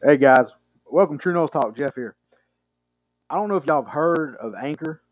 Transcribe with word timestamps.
Hey 0.00 0.16
guys, 0.16 0.46
welcome 0.86 1.18
to 1.18 1.22
True 1.22 1.34
Noles 1.34 1.50
Talk. 1.50 1.76
Jeff 1.76 1.96
here. 1.96 2.14
I 3.28 3.34
don't 3.34 3.48
know 3.48 3.56
if 3.56 3.66
y'all 3.66 3.82
have 3.82 3.92
heard 3.92 4.36
of 4.36 4.54
Anchor, 4.54 5.02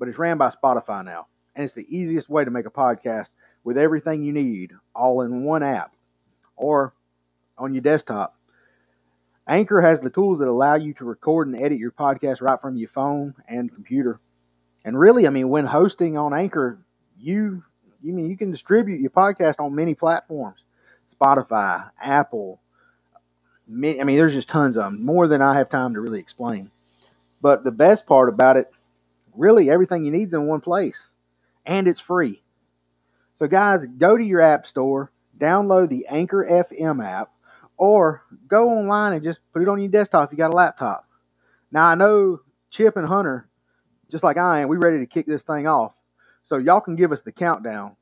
but 0.00 0.08
it's 0.08 0.18
ran 0.18 0.36
by 0.36 0.50
Spotify 0.50 1.04
now, 1.04 1.28
and 1.54 1.64
it's 1.64 1.74
the 1.74 1.86
easiest 1.88 2.28
way 2.28 2.44
to 2.44 2.50
make 2.50 2.66
a 2.66 2.72
podcast 2.72 3.28
with 3.62 3.78
everything 3.78 4.24
you 4.24 4.32
need 4.32 4.72
all 4.96 5.20
in 5.22 5.44
one 5.44 5.62
app 5.62 5.92
or 6.56 6.92
on 7.56 7.72
your 7.72 7.82
desktop. 7.82 8.34
Anchor 9.46 9.80
has 9.80 10.00
the 10.00 10.10
tools 10.10 10.40
that 10.40 10.48
allow 10.48 10.74
you 10.74 10.92
to 10.94 11.04
record 11.04 11.46
and 11.46 11.60
edit 11.60 11.78
your 11.78 11.92
podcast 11.92 12.40
right 12.40 12.60
from 12.60 12.76
your 12.76 12.88
phone 12.88 13.36
and 13.46 13.72
computer. 13.72 14.18
And 14.84 14.98
really, 14.98 15.28
I 15.28 15.30
mean, 15.30 15.50
when 15.50 15.66
hosting 15.66 16.18
on 16.18 16.34
Anchor, 16.34 16.80
you 17.16 17.62
you 18.02 18.12
mean 18.12 18.28
you 18.28 18.36
can 18.36 18.50
distribute 18.50 19.00
your 19.00 19.10
podcast 19.10 19.60
on 19.60 19.76
many 19.76 19.94
platforms, 19.94 20.64
Spotify, 21.14 21.92
Apple, 22.02 22.60
I 23.70 24.04
mean, 24.04 24.16
there's 24.16 24.34
just 24.34 24.48
tons 24.48 24.76
of 24.76 24.84
them, 24.84 25.04
more 25.04 25.28
than 25.28 25.40
I 25.40 25.54
have 25.54 25.68
time 25.68 25.94
to 25.94 26.00
really 26.00 26.18
explain. 26.18 26.70
But 27.40 27.62
the 27.62 27.70
best 27.70 28.04
part 28.06 28.28
about 28.28 28.56
it, 28.56 28.70
really, 29.34 29.70
everything 29.70 30.04
you 30.04 30.10
need 30.10 30.28
is 30.28 30.34
in 30.34 30.46
one 30.46 30.60
place, 30.60 31.00
and 31.64 31.86
it's 31.86 32.00
free. 32.00 32.42
So, 33.36 33.46
guys, 33.46 33.86
go 33.86 34.16
to 34.16 34.24
your 34.24 34.40
app 34.40 34.66
store, 34.66 35.12
download 35.38 35.88
the 35.88 36.06
Anchor 36.08 36.66
FM 36.68 37.04
app, 37.04 37.30
or 37.76 38.22
go 38.48 38.70
online 38.70 39.12
and 39.12 39.22
just 39.22 39.40
put 39.52 39.62
it 39.62 39.68
on 39.68 39.80
your 39.80 39.90
desktop 39.90 40.28
if 40.28 40.32
you 40.32 40.38
got 40.38 40.52
a 40.52 40.56
laptop. 40.56 41.06
Now, 41.70 41.86
I 41.86 41.94
know 41.94 42.40
Chip 42.70 42.96
and 42.96 43.06
Hunter, 43.06 43.48
just 44.10 44.24
like 44.24 44.36
I 44.36 44.60
am, 44.60 44.68
we 44.68 44.76
ready 44.76 44.98
to 44.98 45.06
kick 45.06 45.26
this 45.26 45.42
thing 45.42 45.66
off. 45.66 45.92
So, 46.42 46.58
y'all 46.58 46.80
can 46.80 46.96
give 46.96 47.12
us 47.12 47.22
the 47.22 47.32
countdown, 47.32 47.94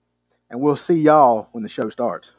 and 0.49 0.61
we'll 0.61 0.77
see 0.77 0.99
y'all 0.99 1.49
when 1.53 1.63
the 1.63 1.69
show 1.69 1.91
starts. 1.91 2.33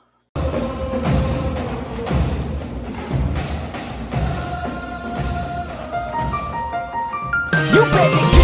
850 8.00 8.40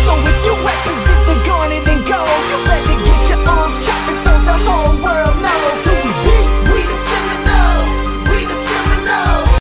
So 0.00 0.16
if 0.16 0.38
you 0.48 0.54
represent 0.64 1.22
the 1.28 1.36
garnet 1.44 1.84
and 1.92 2.00
gold 2.08 2.42
You 2.48 2.58
better 2.64 2.96
get 3.04 3.20
your 3.28 3.44
arms 3.44 3.76
so 4.24 4.32
the 4.48 4.56
whole 4.64 4.96
world 4.96 5.36
knows 5.44 5.80
Who 5.84 5.92
we 5.92 6.12
be, 6.24 6.38
we 6.72 6.80
the 6.88 6.98
Seminoles 7.04 7.92
We 8.32 8.38
the 8.48 8.56
Seminoles 8.56 9.60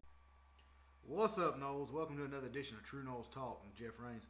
What's 1.03 1.37
up, 1.37 1.59
Noles? 1.59 1.91
Welcome 1.91 2.15
to 2.17 2.23
another 2.23 2.47
edition 2.47 2.77
of 2.77 2.83
True 2.83 3.03
Noles 3.03 3.27
Talk. 3.27 3.61
I'm 3.65 3.71
Jeff 3.75 3.99
Rains. 3.99 4.27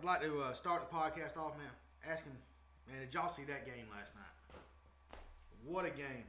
I'd 0.00 0.06
like 0.06 0.22
to 0.22 0.40
uh, 0.40 0.52
start 0.54 0.88
the 0.88 0.96
podcast 0.96 1.36
off, 1.36 1.58
man, 1.58 1.68
asking, 2.10 2.32
man, 2.88 3.00
did 3.00 3.12
y'all 3.12 3.28
see 3.28 3.42
that 3.44 3.66
game 3.66 3.84
last 3.94 4.14
night? 4.14 5.20
What 5.62 5.84
a 5.84 5.90
game. 5.90 6.24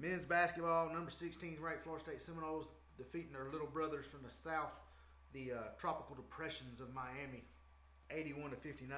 Men's 0.00 0.24
basketball, 0.24 0.92
number 0.92 1.10
16's 1.10 1.58
ranked 1.58 1.82
Florida 1.82 2.04
State 2.04 2.20
Seminoles 2.20 2.68
defeating 2.96 3.32
their 3.32 3.48
little 3.50 3.66
brothers 3.66 4.06
from 4.06 4.20
the 4.22 4.30
south, 4.30 4.78
the 5.32 5.54
uh, 5.54 5.56
tropical 5.76 6.14
depressions 6.14 6.78
of 6.78 6.94
Miami, 6.94 7.42
81 8.12 8.50
to 8.50 8.56
59. 8.56 8.96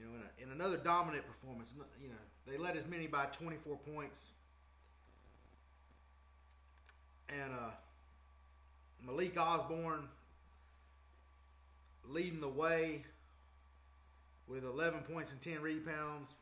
You 0.00 0.06
know, 0.06 0.12
in, 0.14 0.22
a, 0.22 0.44
in 0.44 0.58
another 0.58 0.78
dominant 0.78 1.26
performance, 1.26 1.74
you 2.00 2.08
know, 2.08 2.14
they 2.50 2.56
led 2.56 2.78
as 2.78 2.86
many 2.86 3.06
by 3.06 3.26
24 3.26 3.76
points. 3.92 4.30
And 7.28 7.52
uh, 7.52 7.72
Malik 9.04 9.38
Osborne 9.38 10.08
leading 12.08 12.40
the 12.40 12.48
way 12.48 13.04
with 14.48 14.64
11 14.64 15.00
points 15.00 15.32
and 15.32 15.40
10 15.40 15.60
rebounds 15.60 16.34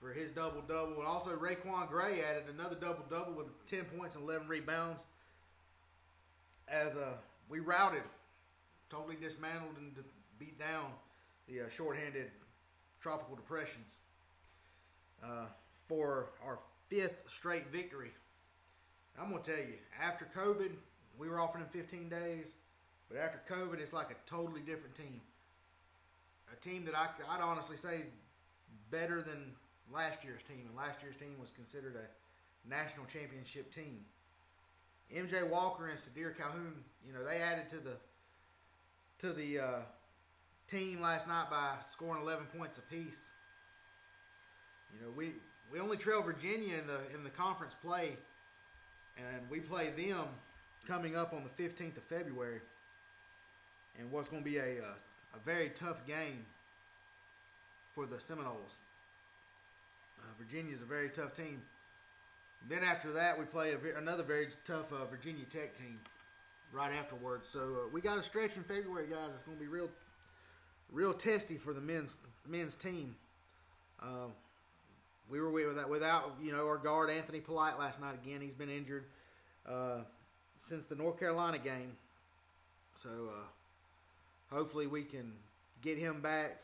for 0.00 0.12
his 0.12 0.30
double 0.30 0.62
double. 0.62 0.98
And 0.98 1.06
also, 1.06 1.30
RaiQuan 1.36 1.88
Gray 1.88 2.22
added 2.22 2.44
another 2.52 2.76
double 2.76 3.04
double 3.10 3.32
with 3.32 3.46
10 3.66 3.84
points 3.96 4.16
and 4.16 4.24
11 4.24 4.48
rebounds. 4.48 5.02
As 6.68 6.96
uh, 6.96 7.14
we 7.48 7.60
routed, 7.60 8.02
totally 8.90 9.16
dismantled 9.20 9.76
and 9.78 9.92
beat 10.38 10.58
down 10.58 10.86
the 11.48 11.62
uh, 11.62 11.68
shorthanded 11.68 12.30
tropical 13.00 13.36
depressions 13.36 13.98
uh, 15.24 15.46
for 15.88 16.30
our 16.44 16.58
fifth 16.88 17.22
straight 17.26 17.68
victory. 17.68 18.10
I'm 19.20 19.30
going 19.30 19.42
to 19.42 19.50
tell 19.50 19.60
you, 19.60 19.74
after 20.00 20.28
COVID, 20.36 20.72
we 21.18 21.28
were 21.28 21.40
off 21.40 21.54
in 21.56 21.64
15 21.66 22.08
days. 22.08 22.54
But 23.08 23.18
after 23.18 23.40
COVID, 23.52 23.80
it's 23.80 23.92
like 23.92 24.10
a 24.10 24.16
totally 24.26 24.60
different 24.60 24.94
team. 24.94 25.20
A 26.52 26.56
team 26.56 26.84
that 26.84 26.94
I, 26.94 27.08
I'd 27.30 27.40
honestly 27.40 27.76
say 27.76 27.96
is 27.96 28.08
better 28.90 29.22
than 29.22 29.52
last 29.92 30.24
year's 30.24 30.42
team. 30.42 30.64
And 30.66 30.76
last 30.76 31.02
year's 31.02 31.16
team 31.16 31.36
was 31.40 31.50
considered 31.50 31.96
a 31.96 32.68
national 32.68 33.06
championship 33.06 33.72
team. 33.72 34.04
MJ 35.14 35.48
Walker 35.48 35.88
and 35.88 35.98
Sardaar 35.98 36.36
Calhoun, 36.36 36.74
you 37.06 37.12
know, 37.12 37.24
they 37.24 37.38
added 37.38 37.68
to 37.70 37.76
the 37.76 37.96
to 39.18 39.32
the 39.32 39.58
uh, 39.58 39.78
team 40.66 41.00
last 41.00 41.26
night 41.26 41.48
by 41.48 41.74
scoring 41.88 42.22
11 42.22 42.46
points 42.56 42.76
apiece. 42.76 43.30
You 44.92 45.06
know, 45.06 45.12
we 45.16 45.32
we 45.72 45.78
only 45.78 45.96
trail 45.96 46.22
Virginia 46.22 46.74
in 46.76 46.86
the 46.86 46.98
in 47.14 47.22
the 47.22 47.30
conference 47.30 47.76
play, 47.80 48.16
and 49.16 49.48
we 49.48 49.60
play 49.60 49.90
them 49.90 50.26
coming 50.86 51.16
up 51.16 51.32
on 51.32 51.44
the 51.44 51.62
15th 51.62 51.96
of 51.96 52.02
February 52.04 52.60
and 53.98 54.10
what's 54.10 54.28
going 54.28 54.42
to 54.42 54.48
be 54.48 54.58
a, 54.58 54.78
a, 54.78 54.94
a, 55.34 55.38
very 55.44 55.68
tough 55.70 56.06
game 56.06 56.44
for 57.94 58.06
the 58.06 58.20
Seminoles. 58.20 58.78
Uh, 60.20 60.26
Virginia 60.38 60.72
is 60.72 60.82
a 60.82 60.86
very 60.86 61.08
tough 61.08 61.34
team. 61.34 61.62
Then 62.68 62.82
after 62.82 63.12
that, 63.12 63.38
we 63.38 63.44
play 63.44 63.72
a, 63.72 63.98
another 63.98 64.22
very 64.22 64.48
tough 64.64 64.92
uh, 64.92 65.04
Virginia 65.06 65.44
Tech 65.44 65.74
team 65.74 66.00
right 66.72 66.92
afterwards. 66.92 67.48
So 67.48 67.60
uh, 67.60 67.88
we 67.92 68.00
got 68.00 68.18
a 68.18 68.22
stretch 68.22 68.56
in 68.56 68.64
February, 68.64 69.06
guys. 69.08 69.30
It's 69.34 69.42
going 69.42 69.56
to 69.56 69.62
be 69.62 69.68
real, 69.68 69.90
real 70.90 71.12
testy 71.12 71.56
for 71.56 71.72
the 71.72 71.80
men's 71.80 72.18
men's 72.48 72.74
team. 72.74 73.16
Uh, 74.02 74.28
we 75.28 75.40
were 75.40 75.50
without, 75.50 75.88
without 75.88 76.36
you 76.40 76.52
know 76.52 76.66
our 76.66 76.78
guard 76.78 77.10
Anthony 77.10 77.40
Polite 77.40 77.78
last 77.78 78.00
night 78.00 78.14
again. 78.14 78.40
He's 78.40 78.54
been 78.54 78.70
injured 78.70 79.06
uh, 79.68 80.00
since 80.58 80.86
the 80.86 80.94
North 80.94 81.18
Carolina 81.18 81.58
game. 81.58 81.92
So 82.94 83.10
uh, 83.30 83.46
hopefully 84.50 84.86
we 84.86 85.02
can 85.02 85.32
get 85.82 85.98
him 85.98 86.20
back 86.20 86.58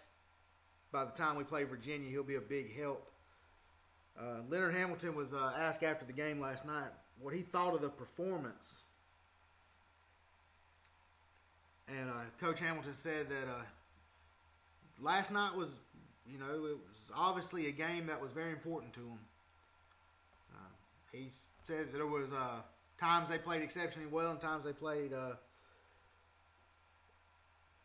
by 0.91 1.05
the 1.05 1.11
time 1.11 1.37
we 1.37 1.45
play 1.45 1.65
Virginia. 1.65 2.11
He'll 2.11 2.23
be 2.23 2.37
a 2.37 2.41
big 2.41 2.77
help. 2.77 3.11
Uh, 4.19 4.41
Leonard 4.49 4.75
Hamilton 4.75 5.15
was 5.15 5.33
uh, 5.33 5.53
asked 5.57 5.83
after 5.83 6.05
the 6.05 6.13
game 6.13 6.41
last 6.41 6.67
night 6.67 6.91
what 7.21 7.35
he 7.35 7.41
thought 7.41 7.75
of 7.75 7.81
the 7.81 7.89
performance. 7.89 8.83
And 11.89 12.11
uh, 12.11 12.15
Coach 12.41 12.61
Hamilton 12.61 12.93
said 12.93 13.29
that 13.29 13.49
uh, 13.49 13.63
last 15.01 15.33
night 15.33 15.57
was, 15.57 15.79
you 16.31 16.39
know, 16.39 16.55
it 16.55 16.61
was 16.61 17.11
obviously 17.15 17.69
a 17.69 17.73
game 17.73 18.07
that 18.07 18.21
was 18.21 18.33
very 18.33 18.53
important 18.53 18.93
to 18.95 19.01
him. 19.01 19.19
Uh, 20.55 20.69
he 21.13 21.29
said 21.63 21.93
that 21.93 21.95
there 21.95 22.07
was 22.07 22.33
uh, 22.33 22.61
times 22.99 23.29
they 23.29 23.39
played 23.39 23.63
exceptionally 23.63 24.09
well 24.11 24.31
and 24.31 24.41
times 24.41 24.65
they 24.65 24.73
played 24.73 25.13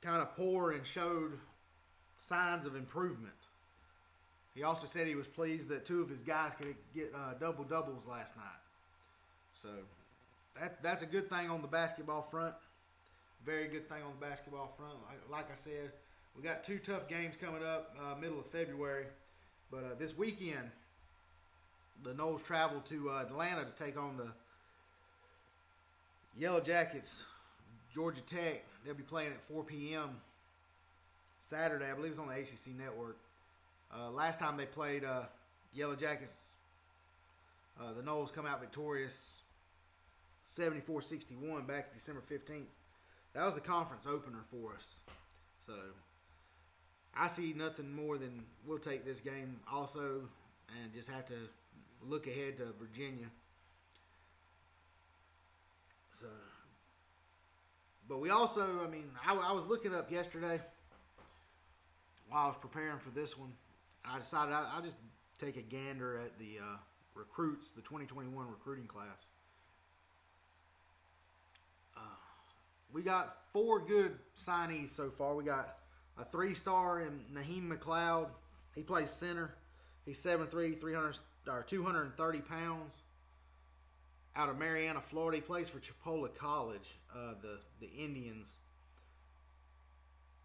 kind 0.01 0.21
of 0.21 0.35
poor 0.35 0.71
and 0.71 0.85
showed 0.85 1.31
signs 2.17 2.65
of 2.65 2.75
improvement. 2.75 3.33
He 4.55 4.63
also 4.63 4.87
said 4.87 5.07
he 5.07 5.15
was 5.15 5.27
pleased 5.27 5.69
that 5.69 5.85
two 5.85 6.01
of 6.01 6.09
his 6.09 6.21
guys 6.21 6.51
could 6.57 6.75
get 6.95 7.13
uh, 7.15 7.33
double 7.39 7.63
doubles 7.63 8.07
last 8.07 8.35
night. 8.35 8.45
So 9.61 9.69
that 10.59 10.81
that's 10.81 11.03
a 11.03 11.05
good 11.05 11.29
thing 11.29 11.49
on 11.49 11.61
the 11.61 11.67
basketball 11.67 12.23
front. 12.23 12.55
Very 13.45 13.67
good 13.67 13.87
thing 13.87 14.01
on 14.03 14.13
the 14.19 14.25
basketball 14.25 14.73
front. 14.75 14.95
Like, 15.07 15.29
like 15.29 15.51
I 15.51 15.55
said, 15.55 15.91
we 16.35 16.41
got 16.41 16.63
two 16.63 16.79
tough 16.79 17.07
games 17.07 17.35
coming 17.39 17.63
up 17.63 17.95
uh, 17.99 18.15
middle 18.19 18.39
of 18.39 18.47
February, 18.47 19.05
but 19.71 19.83
uh, 19.83 19.95
this 19.99 20.17
weekend 20.17 20.71
the 22.03 22.13
Noles 22.13 22.43
travel 22.43 22.79
to 22.81 23.09
uh, 23.09 23.21
Atlanta 23.21 23.65
to 23.65 23.83
take 23.83 23.97
on 23.97 24.17
the 24.17 24.27
Yellow 26.37 26.61
Jackets 26.61 27.25
Georgia 27.97 28.21
Tech, 28.21 28.63
they'll 28.85 28.93
be 28.93 29.01
playing 29.01 29.31
at 29.31 29.41
4 29.41 29.63
p.m. 29.63 30.11
Saturday. 31.39 31.89
I 31.89 31.95
believe 31.95 32.11
it's 32.11 32.19
on 32.19 32.27
the 32.27 32.35
ACC 32.35 32.77
network. 32.77 33.17
Uh, 33.91 34.11
last 34.11 34.37
time 34.37 34.55
they 34.55 34.67
played 34.67 35.03
uh, 35.03 35.23
Yellow 35.73 35.95
Jackets, 35.95 36.51
uh, 37.81 37.93
the 37.93 38.03
Noles 38.03 38.31
come 38.31 38.45
out 38.45 38.61
victorious 38.61 39.41
74 40.43 41.01
61 41.01 41.65
back 41.65 41.91
December 41.91 42.21
15th. 42.21 42.65
That 43.33 43.43
was 43.43 43.55
the 43.55 43.61
conference 43.61 44.05
opener 44.05 44.43
for 44.51 44.75
us. 44.75 44.99
So 45.65 45.73
I 47.15 47.25
see 47.25 47.51
nothing 47.57 47.91
more 47.91 48.19
than 48.19 48.43
we'll 48.67 48.77
take 48.77 49.05
this 49.05 49.21
game 49.21 49.59
also 49.73 50.21
and 50.69 50.93
just 50.93 51.09
have 51.09 51.25
to 51.29 51.49
look 52.07 52.27
ahead 52.27 52.57
to 52.57 52.65
Virginia. 52.79 53.25
So, 56.13 56.27
but 58.07 58.19
we 58.19 58.29
also, 58.29 58.81
I 58.85 58.89
mean, 58.89 59.09
I, 59.25 59.35
I 59.35 59.51
was 59.51 59.65
looking 59.65 59.93
up 59.93 60.11
yesterday 60.11 60.59
while 62.29 62.45
I 62.45 62.47
was 62.47 62.57
preparing 62.57 62.99
for 62.99 63.09
this 63.09 63.37
one. 63.37 63.51
I 64.05 64.17
decided 64.19 64.53
I, 64.53 64.65
I'll 64.75 64.81
just 64.81 64.97
take 65.39 65.57
a 65.57 65.61
gander 65.61 66.19
at 66.19 66.37
the 66.39 66.59
uh, 66.61 66.77
recruits, 67.13 67.71
the 67.71 67.81
2021 67.81 68.47
recruiting 68.49 68.87
class. 68.87 69.27
Uh, 71.95 71.99
we 72.93 73.01
got 73.01 73.37
four 73.51 73.79
good 73.79 74.13
signees 74.35 74.89
so 74.89 75.09
far. 75.09 75.35
We 75.35 75.43
got 75.43 75.77
a 76.17 76.23
three 76.23 76.53
star 76.53 77.01
in 77.01 77.19
Naheem 77.33 77.69
McLeod. 77.69 78.27
He 78.75 78.83
plays 78.83 79.09
center. 79.09 79.55
He's 80.05 80.23
7'3, 80.23 80.79
300, 80.79 81.17
or 81.47 81.63
230 81.63 82.39
pounds. 82.39 83.01
Out 84.37 84.49
of 84.49 84.59
Marianna, 84.59 85.01
Florida. 85.01 85.37
He 85.37 85.41
plays 85.41 85.67
for 85.67 85.79
Chipola 85.79 86.33
College, 86.33 86.99
uh, 87.13 87.33
the, 87.41 87.59
the 87.79 87.91
Indians. 87.91 88.53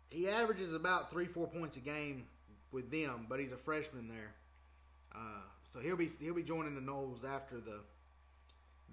He 0.09 0.29
averages 0.29 0.75
about 0.75 1.11
three, 1.11 1.27
four 1.27 1.47
points 1.47 1.77
a 1.77 1.81
game 1.81 2.25
with 2.73 2.91
them, 2.91 3.27
but 3.29 3.39
he's 3.39 3.53
a 3.53 3.57
freshman 3.57 4.09
there. 4.09 4.35
Uh, 5.15 5.43
so 5.69 5.79
he'll 5.79 5.97
be 5.97 6.09
he'll 6.21 6.35
be 6.35 6.43
joining 6.43 6.75
the 6.75 6.81
Noles 6.81 7.25
after 7.25 7.61
the 7.61 7.81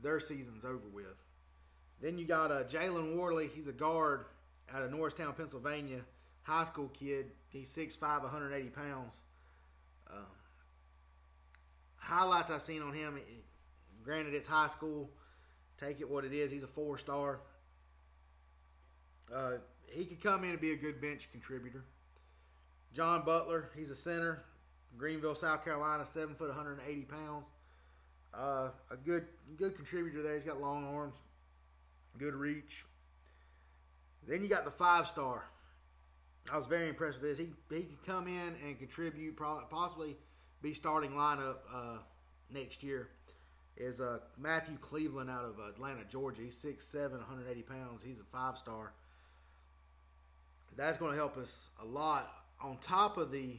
their 0.02 0.20
season's 0.20 0.66
over 0.66 0.88
with. 0.94 1.24
Then 2.02 2.18
you 2.18 2.26
got 2.26 2.52
uh, 2.52 2.64
Jalen 2.64 3.16
Warley. 3.16 3.50
He's 3.54 3.68
a 3.68 3.74
guard 3.74 4.26
out 4.74 4.84
of 4.84 4.92
Norristown, 4.92 5.34
Pennsylvania. 5.34 6.02
High 6.44 6.64
school 6.64 6.90
kid. 6.90 7.32
He's 7.50 7.76
6'5", 7.76 8.02
180 8.02 8.70
pounds. 8.70 9.12
Uh, 10.10 10.14
highlights 11.98 12.52
I've 12.52 12.62
seen 12.62 12.82
on 12.82 12.94
him. 12.94 13.20
Granted, 14.10 14.34
it's 14.34 14.48
high 14.48 14.66
school. 14.66 15.08
Take 15.78 16.02
it 16.02 16.10
what 16.10 16.26
it 16.26 16.34
is. 16.34 16.50
He's 16.50 16.64
a 16.64 16.68
four 16.68 16.98
star. 16.98 17.42
Uh, 19.32 19.58
he 19.86 20.04
could 20.04 20.20
come 20.20 20.44
in 20.44 20.50
and 20.50 20.60
be 20.60 20.72
a 20.72 20.76
good 20.76 21.00
bench 21.00 21.32
contributor. 21.32 21.86
John 22.92 23.24
Butler, 23.24 23.70
he's 23.78 23.92
a 23.92 23.96
center, 23.96 24.42
Greenville, 24.98 25.36
South 25.36 25.64
Carolina, 25.64 26.08
seven 26.08 26.34
foot, 26.34 26.48
180 26.48 27.02
pounds. 27.04 27.46
Uh, 28.34 28.70
a 28.90 28.98
good, 28.98 29.28
good 29.58 29.76
contributor 29.76 30.24
there. 30.24 30.34
He's 30.34 30.44
got 30.44 30.60
long 30.60 30.88
arms, 30.88 31.18
good 32.18 32.34
reach. 32.34 32.86
Then 34.28 34.42
you 34.42 34.50
got 34.50 34.66
the 34.66 34.72
five 34.72 35.06
star. 35.06 35.46
I 36.52 36.58
was 36.58 36.66
very 36.66 36.90
impressed 36.90 37.22
with 37.22 37.30
this. 37.30 37.38
He 37.38 37.54
he 37.70 37.84
could 37.84 38.04
come 38.08 38.28
in 38.28 38.56
and 38.66 38.80
contribute, 38.80 39.38
possibly 39.70 40.18
be 40.64 40.74
starting 40.74 41.12
lineup 41.12 41.58
uh, 41.72 42.00
next 42.52 42.82
year. 42.82 43.10
Is 43.80 44.02
uh, 44.02 44.20
Matthew 44.38 44.76
Cleveland 44.82 45.30
out 45.30 45.46
of 45.46 45.58
Atlanta, 45.60 46.02
Georgia. 46.10 46.42
He's 46.42 46.56
6'7", 46.56 47.12
180 47.12 47.62
pounds. 47.62 48.04
He's 48.04 48.20
a 48.20 48.24
five 48.24 48.58
star. 48.58 48.92
That's 50.76 50.98
going 50.98 51.12
to 51.12 51.18
help 51.18 51.38
us 51.38 51.70
a 51.82 51.86
lot. 51.86 52.30
On 52.62 52.78
top 52.82 53.18
of 53.18 53.32
the 53.32 53.58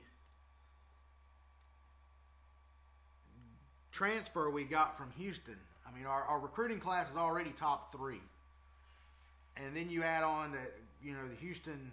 transfer 3.93 4.51
we 4.51 4.65
got 4.65 4.97
from 4.97 5.11
Houston. 5.19 5.57
I 5.87 5.97
mean, 5.97 6.07
our, 6.07 6.23
our 6.23 6.39
recruiting 6.39 6.79
class 6.79 7.11
is 7.11 7.17
already 7.17 7.51
top 7.51 7.93
three. 7.93 8.21
And 9.57 9.77
then 9.77 9.91
you 9.91 10.03
add 10.03 10.23
on 10.23 10.53
that, 10.53 10.73
you 11.03 11.13
know, 11.13 11.29
the 11.29 11.37
Houston 11.37 11.91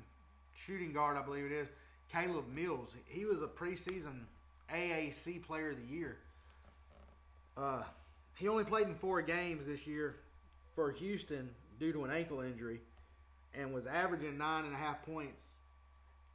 shooting 0.53 0.93
guard, 0.93 1.17
I 1.17 1.21
believe 1.21 1.45
it 1.45 1.51
is, 1.51 1.67
Caleb 2.11 2.45
Mills. 2.55 2.95
He 3.07 3.25
was 3.25 3.41
a 3.41 3.47
preseason 3.47 4.21
AAC 4.73 5.43
player 5.43 5.71
of 5.71 5.77
the 5.77 5.93
year. 5.93 6.17
Uh, 7.57 7.83
he 8.37 8.47
only 8.47 8.63
played 8.63 8.87
in 8.87 8.95
four 8.95 9.21
games 9.21 9.65
this 9.65 9.85
year 9.87 10.15
for 10.75 10.91
Houston 10.91 11.49
due 11.79 11.91
to 11.91 12.03
an 12.03 12.11
ankle 12.11 12.41
injury 12.41 12.81
and 13.53 13.73
was 13.73 13.87
averaging 13.87 14.37
nine 14.37 14.65
and 14.65 14.73
a 14.73 14.77
half 14.77 15.03
points 15.03 15.55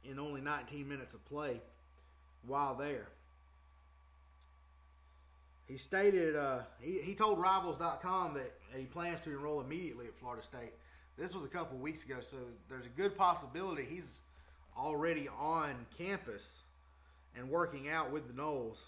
in 0.03 0.19
only 0.19 0.41
19 0.41 0.87
minutes 0.87 1.13
of 1.13 1.23
play 1.25 1.61
while 2.45 2.75
there. 2.75 3.07
He 5.67 5.77
stated, 5.77 6.35
uh, 6.35 6.59
he, 6.81 6.99
he 6.99 7.15
told 7.15 7.39
Rivals.com 7.39 8.33
that 8.33 8.53
he 8.75 8.83
plans 8.83 9.21
to 9.21 9.31
enroll 9.31 9.61
immediately 9.61 10.07
at 10.07 10.15
Florida 10.19 10.43
State. 10.43 10.73
This 11.17 11.33
was 11.33 11.45
a 11.45 11.47
couple 11.47 11.77
weeks 11.77 12.03
ago, 12.03 12.17
so 12.19 12.37
there's 12.69 12.85
a 12.85 12.89
good 12.89 13.17
possibility 13.17 13.83
he's 13.83 14.21
already 14.77 15.29
on 15.39 15.73
campus 15.97 16.59
and 17.37 17.49
working 17.49 17.87
out 17.87 18.11
with 18.11 18.27
the 18.27 18.33
Noles. 18.33 18.83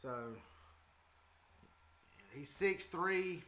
So 0.00 0.34
he's 2.32 2.50
6'3 2.50 3.42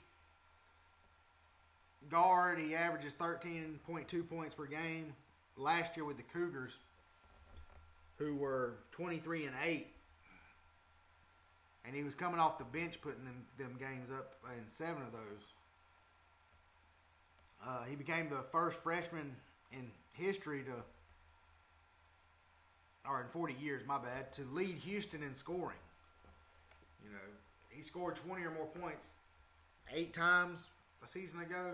guard. 2.08 2.58
He 2.58 2.74
averages 2.74 3.14
13.2 3.14 4.28
points 4.28 4.54
per 4.54 4.66
game. 4.66 5.12
Last 5.56 5.96
year 5.96 6.04
with 6.04 6.16
the 6.16 6.22
Cougars, 6.22 6.72
who 8.18 8.34
were 8.36 8.74
23 8.92 9.46
and 9.46 9.54
8 9.62 9.86
and 11.84 11.94
he 11.94 12.02
was 12.02 12.14
coming 12.14 12.38
off 12.38 12.58
the 12.58 12.64
bench 12.64 13.00
putting 13.00 13.24
them, 13.24 13.44
them 13.58 13.76
games 13.78 14.10
up 14.10 14.34
in 14.56 14.68
seven 14.68 15.02
of 15.02 15.12
those. 15.12 15.52
Uh, 17.66 17.84
he 17.84 17.96
became 17.96 18.28
the 18.28 18.42
first 18.52 18.82
freshman 18.82 19.34
in 19.72 19.90
history 20.12 20.62
to, 20.62 20.72
or 23.08 23.22
in 23.22 23.28
40 23.28 23.54
years, 23.60 23.82
my 23.86 23.98
bad, 23.98 24.32
to 24.34 24.42
lead 24.52 24.76
Houston 24.76 25.22
in 25.22 25.34
scoring. 25.34 25.76
You 27.04 27.10
know, 27.10 27.18
he 27.70 27.82
scored 27.82 28.16
20 28.16 28.42
or 28.44 28.50
more 28.50 28.66
points 28.66 29.14
eight 29.92 30.12
times 30.12 30.68
a 31.02 31.06
season 31.06 31.40
ago, 31.40 31.72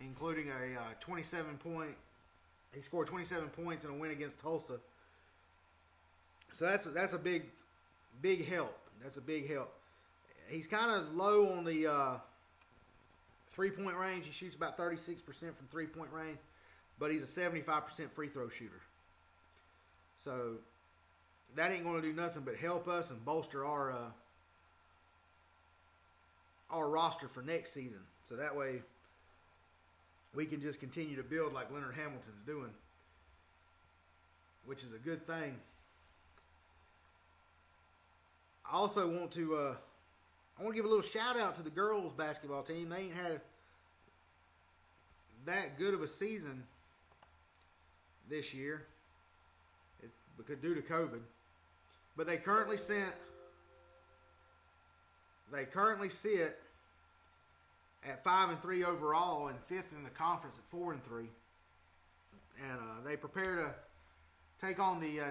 including 0.00 0.48
a 0.48 0.80
uh, 0.80 0.84
27 1.00 1.56
point. 1.58 1.94
He 2.74 2.82
scored 2.82 3.06
27 3.06 3.48
points 3.48 3.84
in 3.84 3.90
a 3.90 3.94
win 3.94 4.10
against 4.10 4.40
Tulsa. 4.40 4.78
So 6.52 6.66
that's 6.66 6.86
a, 6.86 6.90
that's 6.90 7.12
a 7.12 7.18
big, 7.18 7.44
big 8.20 8.46
help. 8.46 8.76
That's 9.02 9.16
a 9.16 9.20
big 9.20 9.50
help. 9.50 9.72
He's 10.48 10.66
kind 10.66 10.90
of 10.90 11.14
low 11.14 11.52
on 11.52 11.64
the 11.64 11.86
uh, 11.86 12.14
three 13.48 13.70
point 13.70 13.96
range. 13.96 14.26
He 14.26 14.32
shoots 14.32 14.56
about 14.56 14.76
36% 14.76 15.16
from 15.22 15.66
three 15.70 15.86
point 15.86 16.10
range, 16.12 16.38
but 16.98 17.10
he's 17.10 17.22
a 17.22 17.40
75% 17.40 18.10
free 18.10 18.28
throw 18.28 18.48
shooter. 18.48 18.80
So 20.18 20.56
that 21.56 21.70
ain't 21.72 21.84
going 21.84 22.00
to 22.00 22.06
do 22.06 22.12
nothing 22.12 22.42
but 22.44 22.56
help 22.56 22.88
us 22.88 23.10
and 23.10 23.24
bolster 23.24 23.64
our 23.64 23.92
uh, 23.92 23.96
our 26.72 26.88
roster 26.88 27.28
for 27.28 27.42
next 27.42 27.72
season. 27.72 28.00
So 28.22 28.36
that 28.36 28.56
way 28.56 28.82
we 30.34 30.46
can 30.46 30.60
just 30.60 30.80
continue 30.80 31.16
to 31.16 31.22
build 31.22 31.52
like 31.52 31.72
Leonard 31.72 31.94
Hamilton's 31.94 32.42
doing, 32.42 32.70
which 34.64 34.84
is 34.84 34.92
a 34.92 34.98
good 34.98 35.26
thing. 35.26 35.56
I 38.70 38.76
also 38.76 39.08
want 39.08 39.32
to 39.32 39.56
uh, 39.56 39.74
I 40.58 40.62
want 40.62 40.74
to 40.74 40.76
give 40.76 40.84
a 40.84 40.88
little 40.88 41.02
shout 41.02 41.38
out 41.38 41.56
to 41.56 41.62
the 41.62 41.70
girls 41.70 42.12
basketball 42.12 42.62
team. 42.62 42.88
They 42.88 42.98
ain't 42.98 43.14
had 43.14 43.40
that 45.46 45.78
good 45.78 45.94
of 45.94 46.02
a 46.02 46.06
season 46.06 46.62
this 48.28 48.54
year. 48.54 48.86
It's 50.02 50.12
because 50.36 50.58
due 50.58 50.74
to 50.74 50.82
COVID. 50.82 51.20
But 52.16 52.26
they 52.26 52.36
currently 52.36 52.76
sent 52.76 53.12
they 55.52 55.64
currently 55.64 56.08
sit 56.08 56.60
at 58.08 58.24
five 58.24 58.50
and 58.50 58.60
three 58.62 58.84
overall 58.84 59.48
and 59.48 59.58
fifth 59.60 59.92
in 59.92 60.02
the 60.02 60.10
conference 60.10 60.56
at 60.58 60.64
four 60.64 60.92
and 60.92 61.02
three. 61.02 61.28
And 62.62 62.78
uh, 62.78 63.04
they 63.04 63.16
prepare 63.16 63.56
to 63.56 63.74
take 64.64 64.78
on 64.78 65.00
the 65.00 65.20
uh, 65.20 65.24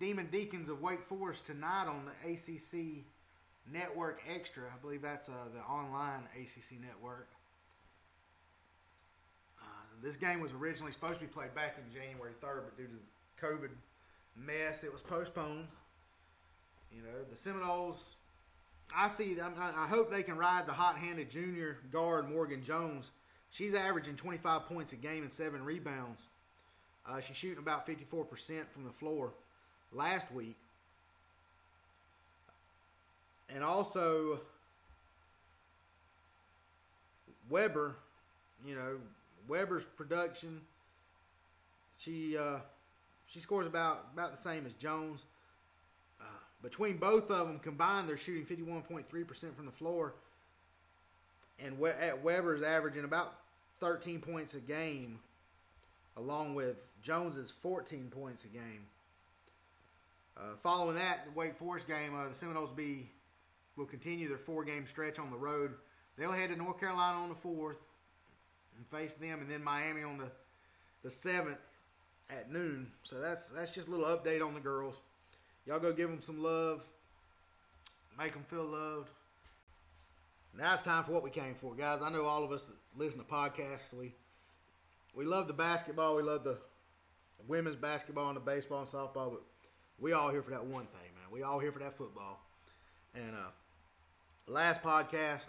Demon 0.00 0.28
Deacons 0.30 0.68
of 0.68 0.80
Wake 0.80 1.02
Forest 1.04 1.46
tonight 1.46 1.86
on 1.86 2.02
the 2.04 2.32
ACC 2.32 3.04
Network 3.72 4.20
Extra. 4.28 4.64
I 4.64 4.78
believe 4.80 5.02
that's 5.02 5.28
uh, 5.28 5.32
the 5.52 5.60
online 5.60 6.22
ACC 6.36 6.80
network. 6.80 7.28
Uh, 9.60 9.64
this 10.02 10.16
game 10.16 10.40
was 10.40 10.52
originally 10.52 10.92
supposed 10.92 11.14
to 11.14 11.20
be 11.20 11.26
played 11.26 11.54
back 11.54 11.76
in 11.78 11.92
January 11.92 12.32
3rd, 12.40 12.64
but 12.64 12.76
due 12.76 12.86
to 12.86 12.92
the 12.92 13.46
COVID 13.46 13.70
mess, 14.36 14.84
it 14.84 14.92
was 14.92 15.02
postponed. 15.02 15.66
You 16.94 17.02
know, 17.02 17.24
the 17.28 17.36
Seminoles, 17.36 18.16
I 18.96 19.08
see, 19.08 19.36
I 19.40 19.86
hope 19.86 20.10
they 20.10 20.22
can 20.22 20.36
ride 20.36 20.66
the 20.66 20.72
hot 20.72 20.96
handed 20.96 21.30
junior 21.30 21.78
guard 21.92 22.28
Morgan 22.30 22.62
Jones. 22.62 23.10
She's 23.50 23.74
averaging 23.74 24.16
25 24.16 24.66
points 24.66 24.92
a 24.92 24.96
game 24.96 25.22
and 25.22 25.30
seven 25.30 25.64
rebounds. 25.64 26.28
Uh, 27.08 27.20
she's 27.20 27.36
shooting 27.36 27.58
about 27.58 27.86
54% 27.86 28.68
from 28.70 28.84
the 28.84 28.90
floor 28.90 29.32
last 29.92 30.32
week. 30.32 30.56
And 33.54 33.64
also 33.64 34.40
Weber, 37.48 37.96
you 38.66 38.74
know, 38.74 38.98
Weber's 39.46 39.84
production, 39.84 40.60
she 41.96 42.36
uh, 42.36 42.58
she 43.26 43.40
scores 43.40 43.66
about 43.66 44.08
about 44.12 44.32
the 44.32 44.36
same 44.36 44.66
as 44.66 44.72
Jones. 44.74 45.24
Between 46.62 46.96
both 46.96 47.30
of 47.30 47.46
them 47.46 47.58
combined, 47.58 48.08
they're 48.08 48.16
shooting 48.16 48.44
51.3% 48.44 49.54
from 49.54 49.66
the 49.66 49.72
floor. 49.72 50.14
and 51.60 51.80
at 51.82 52.22
Weber's 52.22 52.62
averaging 52.62 53.04
about 53.04 53.34
13 53.80 54.20
points 54.20 54.54
a 54.54 54.60
game, 54.60 55.20
along 56.16 56.54
with 56.54 56.92
Jones's 57.02 57.50
14 57.62 58.10
points 58.10 58.44
a 58.44 58.48
game. 58.48 58.86
Uh, 60.36 60.54
following 60.62 60.96
that, 60.96 61.24
the 61.26 61.38
Wake 61.38 61.56
Forest 61.56 61.88
game, 61.88 62.14
uh, 62.16 62.28
the 62.28 62.34
Seminoles 62.34 62.70
be 62.70 63.10
will 63.76 63.86
continue 63.86 64.28
their 64.28 64.38
four-game 64.38 64.86
stretch 64.86 65.18
on 65.18 65.30
the 65.30 65.36
road. 65.36 65.74
They'll 66.16 66.32
head 66.32 66.50
to 66.50 66.56
North 66.56 66.80
Carolina 66.80 67.18
on 67.18 67.28
the 67.28 67.34
fourth 67.34 67.92
and 68.76 68.86
face 68.86 69.14
them, 69.14 69.40
and 69.40 69.50
then 69.50 69.62
Miami 69.62 70.02
on 70.02 70.18
the 70.18 70.30
the 71.02 71.10
seventh 71.10 71.58
at 72.30 72.52
noon. 72.52 72.90
So 73.02 73.20
that's 73.20 73.50
that's 73.50 73.70
just 73.70 73.88
a 73.88 73.90
little 73.90 74.06
update 74.06 74.44
on 74.44 74.54
the 74.54 74.60
girls. 74.60 74.96
Y'all 75.68 75.78
go 75.78 75.92
give 75.92 76.08
them 76.08 76.22
some 76.22 76.42
love, 76.42 76.82
make 78.18 78.32
them 78.32 78.42
feel 78.48 78.64
loved. 78.64 79.10
Now 80.58 80.72
it's 80.72 80.80
time 80.80 81.04
for 81.04 81.12
what 81.12 81.22
we 81.22 81.28
came 81.28 81.54
for, 81.54 81.74
guys. 81.74 82.00
I 82.00 82.08
know 82.08 82.24
all 82.24 82.42
of 82.42 82.52
us 82.52 82.64
that 82.64 82.76
listen 82.96 83.20
to 83.20 83.26
podcasts. 83.26 83.92
We 83.92 84.14
we 85.14 85.26
love 85.26 85.46
the 85.46 85.52
basketball. 85.52 86.16
We 86.16 86.22
love 86.22 86.42
the 86.42 86.56
women's 87.46 87.76
basketball 87.76 88.28
and 88.28 88.36
the 88.36 88.40
baseball 88.40 88.80
and 88.80 88.88
softball, 88.88 89.30
but 89.30 89.42
we 89.98 90.14
all 90.14 90.30
here 90.30 90.40
for 90.40 90.52
that 90.52 90.64
one 90.64 90.86
thing, 90.86 91.10
man. 91.14 91.30
We 91.30 91.42
all 91.42 91.58
here 91.58 91.70
for 91.70 91.80
that 91.80 91.92
football. 91.92 92.40
And 93.14 93.34
uh, 93.34 93.50
last 94.46 94.82
podcast, 94.82 95.48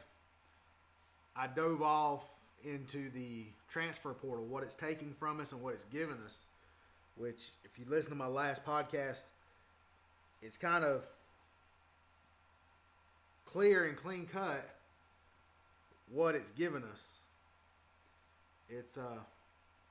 I 1.33 1.47
dove 1.47 1.81
off 1.81 2.25
into 2.65 3.09
the 3.11 3.45
transfer 3.69 4.13
portal, 4.13 4.45
what 4.45 4.63
it's 4.63 4.75
taking 4.75 5.13
from 5.17 5.39
us 5.39 5.53
and 5.53 5.61
what 5.61 5.75
it's 5.75 5.85
given 5.85 6.17
us. 6.25 6.43
Which, 7.15 7.51
if 7.63 7.79
you 7.79 7.85
listen 7.87 8.11
to 8.11 8.17
my 8.17 8.27
last 8.27 8.65
podcast, 8.65 9.23
it's 10.41 10.57
kind 10.57 10.83
of 10.83 11.03
clear 13.45 13.85
and 13.85 13.97
clean 13.97 14.25
cut 14.25 14.65
what 16.11 16.35
it's 16.35 16.51
given 16.51 16.83
us. 16.83 17.11
It's 18.69 18.97
uh, 18.97 19.19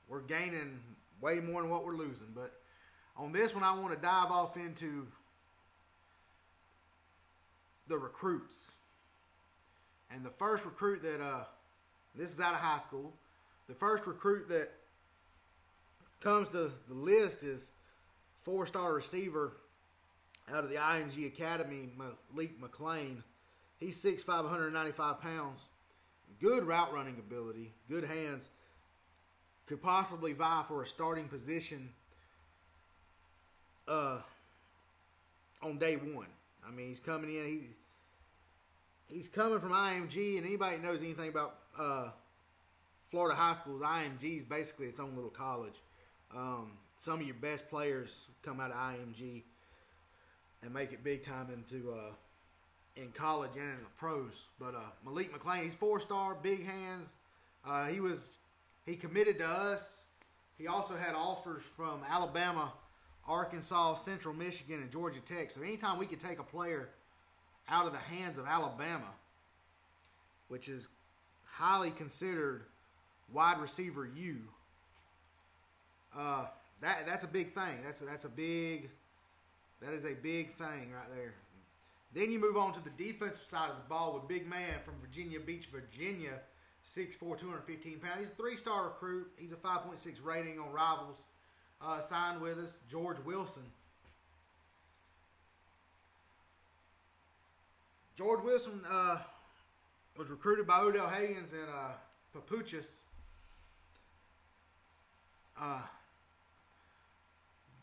we're 0.07 0.21
gaining 0.21 0.79
way 1.21 1.39
more 1.39 1.61
than 1.61 1.69
what 1.69 1.85
we're 1.85 1.95
losing, 1.95 2.27
but 2.33 2.53
on 3.17 3.33
this 3.33 3.53
one, 3.53 3.63
I 3.63 3.73
want 3.73 3.93
to 3.93 3.99
dive 3.99 4.31
off 4.31 4.55
into 4.55 5.05
the 7.87 7.97
recruits. 7.97 8.71
And 10.09 10.25
the 10.25 10.29
first 10.29 10.65
recruit 10.65 11.03
that, 11.03 11.21
uh, 11.21 11.43
this 12.15 12.31
is 12.31 12.39
out 12.39 12.53
of 12.53 12.61
high 12.61 12.77
school, 12.77 13.13
the 13.67 13.75
first 13.75 14.07
recruit 14.07 14.47
that 14.49 14.71
comes 16.21 16.47
to 16.49 16.71
the 16.87 16.93
list 16.93 17.43
is 17.43 17.71
four 18.41 18.65
star 18.65 18.93
receiver 18.93 19.57
out 20.53 20.63
of 20.63 20.69
the 20.69 20.75
IMG 20.77 21.27
Academy, 21.27 21.89
Malik 21.97 22.59
McClain. 22.61 23.23
He's 23.79 24.03
6'5, 24.03 24.27
195 24.27 25.21
pounds. 25.21 25.61
Good 26.41 26.63
route 26.63 26.93
running 26.93 27.17
ability, 27.19 27.73
good 27.89 28.03
hands. 28.03 28.49
Could 29.65 29.81
possibly 29.81 30.33
vie 30.33 30.63
for 30.67 30.81
a 30.81 30.85
starting 30.85 31.27
position 31.27 31.89
uh, 33.87 34.19
on 35.61 35.77
day 35.77 35.95
one. 35.95 36.27
I 36.67 36.71
mean, 36.71 36.87
he's 36.87 36.99
coming 36.99 37.35
in. 37.35 37.45
He 37.45 37.69
he's 39.09 39.27
coming 39.27 39.59
from 39.59 39.71
IMG, 39.71 40.37
and 40.37 40.45
anybody 40.45 40.77
knows 40.77 41.01
anything 41.01 41.29
about 41.29 41.55
uh, 41.77 42.09
Florida 43.09 43.35
high 43.35 43.53
schools, 43.53 43.81
IMG 43.81 44.37
is 44.37 44.45
basically 44.45 44.87
its 44.87 44.99
own 44.99 45.15
little 45.15 45.31
college. 45.31 45.81
Um, 46.35 46.73
some 46.97 47.19
of 47.19 47.25
your 47.25 47.35
best 47.35 47.69
players 47.69 48.27
come 48.43 48.59
out 48.59 48.71
of 48.71 48.77
IMG 48.77 49.43
and 50.63 50.73
make 50.73 50.91
it 50.91 51.03
big 51.03 51.23
time 51.23 51.47
into 51.53 51.91
uh, 51.91 52.11
in 52.95 53.11
college 53.11 53.51
and 53.55 53.63
in 53.63 53.79
the 53.79 53.89
pros. 53.97 54.33
But 54.59 54.75
uh, 54.75 54.91
Malik 55.05 55.33
McClain, 55.33 55.63
he's 55.63 55.75
four 55.75 55.99
star, 55.99 56.35
big 56.41 56.65
hands. 56.65 57.13
Uh, 57.65 57.87
he 57.87 57.99
was 57.99 58.39
he 58.85 58.95
committed 58.95 59.39
to 59.39 59.45
us. 59.45 60.01
He 60.57 60.67
also 60.67 60.95
had 60.95 61.15
offers 61.15 61.63
from 61.63 62.01
Alabama 62.09 62.73
Arkansas, 63.29 63.95
Central 63.95 64.33
Michigan, 64.33 64.81
and 64.81 64.91
Georgia 64.91 65.19
Tech. 65.21 65.51
So 65.51 65.61
anytime 65.61 65.99
we 65.99 66.05
could 66.05 66.19
take 66.19 66.39
a 66.39 66.43
player 66.43 66.89
out 67.69 67.85
of 67.85 67.93
the 67.93 67.99
hands 67.99 68.37
of 68.37 68.47
Alabama, 68.47 69.11
which 70.47 70.67
is 70.67 70.87
highly 71.45 71.91
considered 71.91 72.63
wide 73.31 73.61
receiver 73.61 74.09
U, 74.15 74.37
uh, 76.17 76.47
that 76.81 77.05
that's 77.05 77.23
a 77.23 77.27
big 77.27 77.53
thing. 77.53 77.77
That's 77.85 78.01
a, 78.01 78.05
that's 78.05 78.25
a 78.25 78.29
big 78.29 78.89
that 79.81 79.93
is 79.93 80.05
a 80.05 80.13
big 80.13 80.49
thing 80.49 80.91
right 80.93 81.09
there. 81.15 81.33
Then 82.13 82.31
you 82.31 82.39
move 82.39 82.57
on 82.57 82.73
to 82.73 82.83
the 82.83 82.89
defensive 82.91 83.45
side 83.45 83.69
of 83.69 83.75
the 83.75 83.87
ball 83.87 84.13
with 84.13 84.27
big 84.27 84.47
man 84.47 84.79
from 84.83 84.95
Virginia 84.99 85.39
Beach, 85.39 85.67
Virginia, 85.71 86.39
6'4", 86.85 87.19
215 87.19 87.99
pounds. 87.99 88.19
He's 88.19 88.29
a 88.29 88.31
three-star 88.31 88.85
recruit. 88.85 89.27
He's 89.37 89.51
a 89.51 89.55
5.6 89.55 90.23
rating 90.23 90.59
on 90.59 90.71
Rivals 90.71 91.17
uh, 91.81 91.99
signed 91.99 92.41
with 92.41 92.57
us, 92.57 92.81
George 92.89 93.17
Wilson. 93.25 93.63
George 98.17 98.43
Wilson 98.43 98.81
uh, 98.89 99.19
was 100.17 100.29
recruited 100.29 100.67
by 100.67 100.81
Odell 100.81 101.07
Haggins 101.07 101.53
and 101.53 101.69
uh, 101.73 101.91
Papuchis. 102.35 103.01
Uh, 105.59 105.81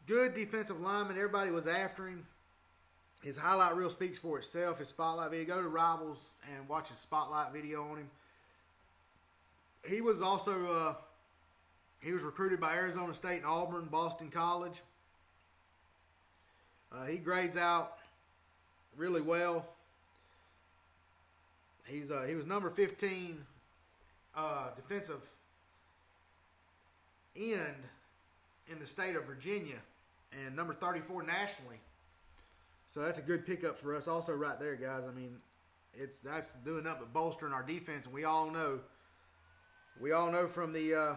good 0.07 0.35
defensive 0.35 0.81
lineman. 0.81 1.17
Everybody 1.17 1.51
was 1.51 1.67
after 1.67 2.07
him. 2.07 2.27
His 3.23 3.37
highlight 3.37 3.77
reel 3.77 3.91
speaks 3.91 4.19
for 4.19 4.39
itself. 4.39 4.79
His 4.79 4.89
spotlight 4.89 5.31
video. 5.31 5.57
Go 5.57 5.63
to 5.63 5.69
Rivals 5.69 6.29
and 6.55 6.69
watch 6.69 6.89
his 6.89 6.99
spotlight 6.99 7.53
video 7.53 7.83
on 7.83 7.99
him. 7.99 8.11
He 9.89 10.01
was 10.01 10.21
also 10.21 10.73
uh, 10.73 10.95
he 12.01 12.13
was 12.13 12.23
recruited 12.23 12.61
by 12.61 12.75
Arizona 12.75 13.15
State 13.15 13.39
and 13.39 13.47
Auburn, 13.47 13.89
Boston 13.91 14.31
College. 14.31 14.81
Uh, 16.93 17.05
he 17.07 17.17
grades 17.17 17.57
out 17.57 17.99
really 18.97 19.21
well. 19.21 19.67
He's 21.87 22.11
uh, 22.11 22.25
he 22.29 22.35
was 22.35 22.47
number 22.47 22.71
15 22.71 23.45
uh, 24.37 24.69
defensive 24.77 25.21
end 27.37 27.83
in 28.69 28.79
the 28.79 28.87
state 28.87 29.15
of 29.15 29.25
Virginia 29.25 29.77
and 30.45 30.55
number 30.55 30.75
34 30.75 31.23
nationally. 31.23 31.81
So 32.87 33.01
that's 33.01 33.19
a 33.19 33.23
good 33.23 33.47
pickup 33.47 33.79
for 33.79 33.95
us 33.97 34.07
also 34.07 34.33
right 34.35 34.59
there, 34.61 34.77
guys. 34.77 35.07
I 35.07 35.13
mean, 35.13 35.37
it's 35.95 36.21
that's 36.21 36.55
doing 36.57 36.87
up 36.87 37.01
but 37.01 37.13
bolstering 37.13 37.53
our 37.53 37.63
defense 37.63 38.05
and 38.05 38.15
we 38.15 38.25
all 38.25 38.51
know 38.51 38.81
we 40.01 40.13
all 40.13 40.31
know 40.31 40.47
from 40.47 40.73
the 40.73 40.95
uh, 40.95 41.17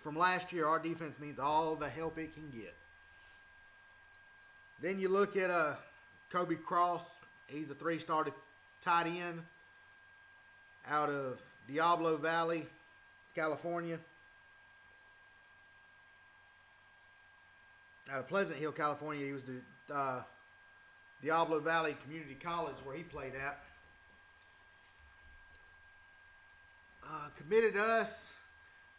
from 0.00 0.16
last 0.16 0.52
year, 0.52 0.66
our 0.66 0.78
defense 0.78 1.18
needs 1.20 1.40
all 1.40 1.74
the 1.74 1.88
help 1.88 2.18
it 2.18 2.32
can 2.32 2.50
get. 2.50 2.74
Then 4.80 5.00
you 5.00 5.08
look 5.08 5.36
at 5.36 5.50
uh, 5.50 5.74
Kobe 6.30 6.54
Cross. 6.54 7.18
He's 7.48 7.70
a 7.70 7.74
three-star 7.74 8.26
tight 8.82 9.06
end 9.06 9.42
out 10.88 11.08
of 11.08 11.40
Diablo 11.66 12.16
Valley, 12.16 12.66
California. 13.34 13.98
Out 18.10 18.20
of 18.20 18.28
Pleasant 18.28 18.58
Hill, 18.58 18.72
California. 18.72 19.26
He 19.26 19.32
was 19.32 19.42
the 19.44 19.94
uh, 19.94 20.22
Diablo 21.22 21.60
Valley 21.60 21.96
Community 22.04 22.36
College 22.40 22.76
where 22.84 22.96
he 22.96 23.02
played 23.02 23.32
at. 23.34 23.62
Uh, 27.08 27.28
committed 27.36 27.76
us 27.76 28.34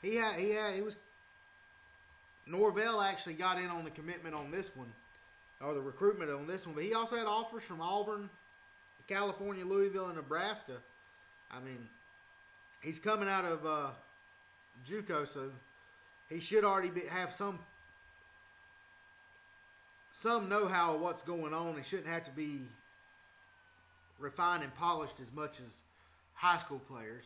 he 0.02 0.16
had 0.16 0.36
he 0.40 0.52
had 0.52 0.76
he 0.76 0.82
was 0.82 0.96
Norvell 2.46 3.02
actually 3.02 3.34
got 3.34 3.60
in 3.60 3.68
on 3.68 3.84
the 3.84 3.90
commitment 3.90 4.34
on 4.34 4.52
this 4.52 4.76
one, 4.76 4.92
or 5.62 5.74
the 5.74 5.82
recruitment 5.82 6.32
on 6.32 6.48
this 6.48 6.66
one. 6.66 6.76
But 6.76 6.84
he 6.84 6.94
also 6.94 7.18
had 7.18 7.28
offers 7.28 7.64
from 7.64 7.82
Auburn, 7.82 8.30
California, 9.08 9.66
Louisville, 9.66 10.06
and 10.06 10.16
Nebraska. 10.16 10.78
I 11.52 11.60
mean, 11.60 11.90
he's 12.82 13.00
coming 13.00 13.28
out 13.28 13.44
of 13.44 13.66
uh, 13.66 13.90
JUCO, 14.88 15.28
so 15.28 15.52
he 16.30 16.40
should 16.40 16.64
already 16.64 16.90
be, 16.90 17.02
have 17.02 17.34
some 17.34 17.60
some 20.18 20.50
know-how 20.50 20.96
of 20.96 21.02
what's 21.02 21.22
going 21.22 21.54
on. 21.54 21.78
He 21.78 21.84
shouldn't 21.84 22.08
have 22.08 22.24
to 22.24 22.32
be 22.32 22.62
refined 24.18 24.64
and 24.64 24.74
polished 24.74 25.20
as 25.20 25.32
much 25.32 25.60
as 25.60 25.84
high 26.34 26.58
school 26.58 26.80
players. 26.80 27.26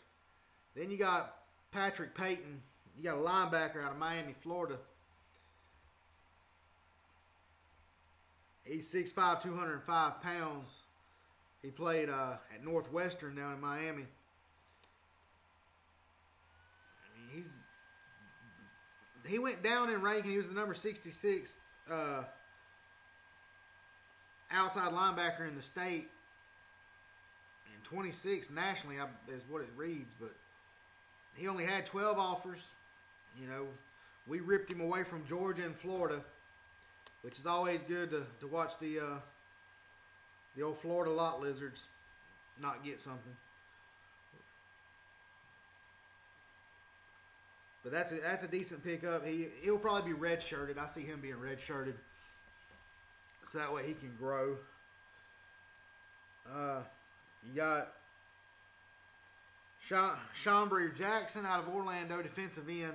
Then 0.75 0.91
you 0.91 0.97
got 0.97 1.37
Patrick 1.71 2.13
Payton. 2.13 2.61
You 2.97 3.03
got 3.05 3.17
a 3.17 3.21
linebacker 3.21 3.81
out 3.81 3.93
of 3.93 3.97
Miami, 3.97 4.33
Florida. 4.33 4.77
He's 8.65 8.93
6'5", 8.93 9.41
205 9.41 10.21
pounds. 10.21 10.79
He 11.61 11.69
played 11.69 12.09
uh, 12.09 12.33
at 12.53 12.61
Northwestern 12.61 13.35
down 13.35 13.53
in 13.53 13.61
Miami. 13.61 14.05
I 17.05 17.07
mean, 17.15 17.29
he's 17.33 17.63
he 19.25 19.39
went 19.39 19.63
down 19.63 19.89
in 19.89 20.01
ranking. 20.01 20.31
He 20.31 20.37
was 20.37 20.49
the 20.49 20.55
number 20.55 20.73
66 20.73 21.59
uh, 21.89 22.23
outside 24.53 24.91
linebacker 24.91 25.47
in 25.47 25.55
the 25.55 25.61
state 25.61 26.09
and 27.73 27.83
26 27.83 28.49
nationally, 28.51 28.97
is 29.27 29.43
what 29.49 29.61
it 29.61 29.69
reads, 29.75 30.13
but 30.19 30.33
he 31.33 31.47
only 31.47 31.65
had 31.65 31.85
12 31.85 32.17
offers. 32.17 32.59
You 33.39 33.47
know, 33.47 33.67
we 34.27 34.39
ripped 34.39 34.71
him 34.71 34.81
away 34.81 35.03
from 35.03 35.25
Georgia 35.25 35.63
and 35.63 35.75
Florida, 35.75 36.23
which 37.21 37.39
is 37.39 37.45
always 37.45 37.83
good 37.83 38.11
to, 38.11 38.25
to 38.39 38.47
watch 38.47 38.77
the 38.79 38.99
uh, 38.99 39.19
the 40.55 40.63
old 40.63 40.77
Florida 40.77 41.11
lot 41.11 41.41
lizards 41.41 41.87
not 42.61 42.83
get 42.83 42.99
something. 42.99 43.35
But 47.83 47.91
that's 47.91 48.11
a 48.11 48.15
that's 48.15 48.43
a 48.43 48.47
decent 48.47 48.83
pickup. 48.83 49.25
He 49.25 49.47
he'll 49.61 49.77
probably 49.77 50.13
be 50.13 50.19
redshirted. 50.19 50.77
I 50.77 50.85
see 50.85 51.01
him 51.01 51.19
being 51.21 51.39
red 51.39 51.59
shirted, 51.59 51.95
so 53.47 53.57
that 53.57 53.73
way 53.73 53.85
he 53.85 53.93
can 53.93 54.13
grow. 54.17 54.57
Uh, 56.49 56.81
you 57.43 57.53
got 57.53 57.93
Sean, 59.79 60.15
Chambry 60.35 60.95
Jackson 60.95 61.45
out 61.45 61.59
of 61.59 61.73
Orlando, 61.73 62.21
defensive 62.21 62.69
end. 62.69 62.93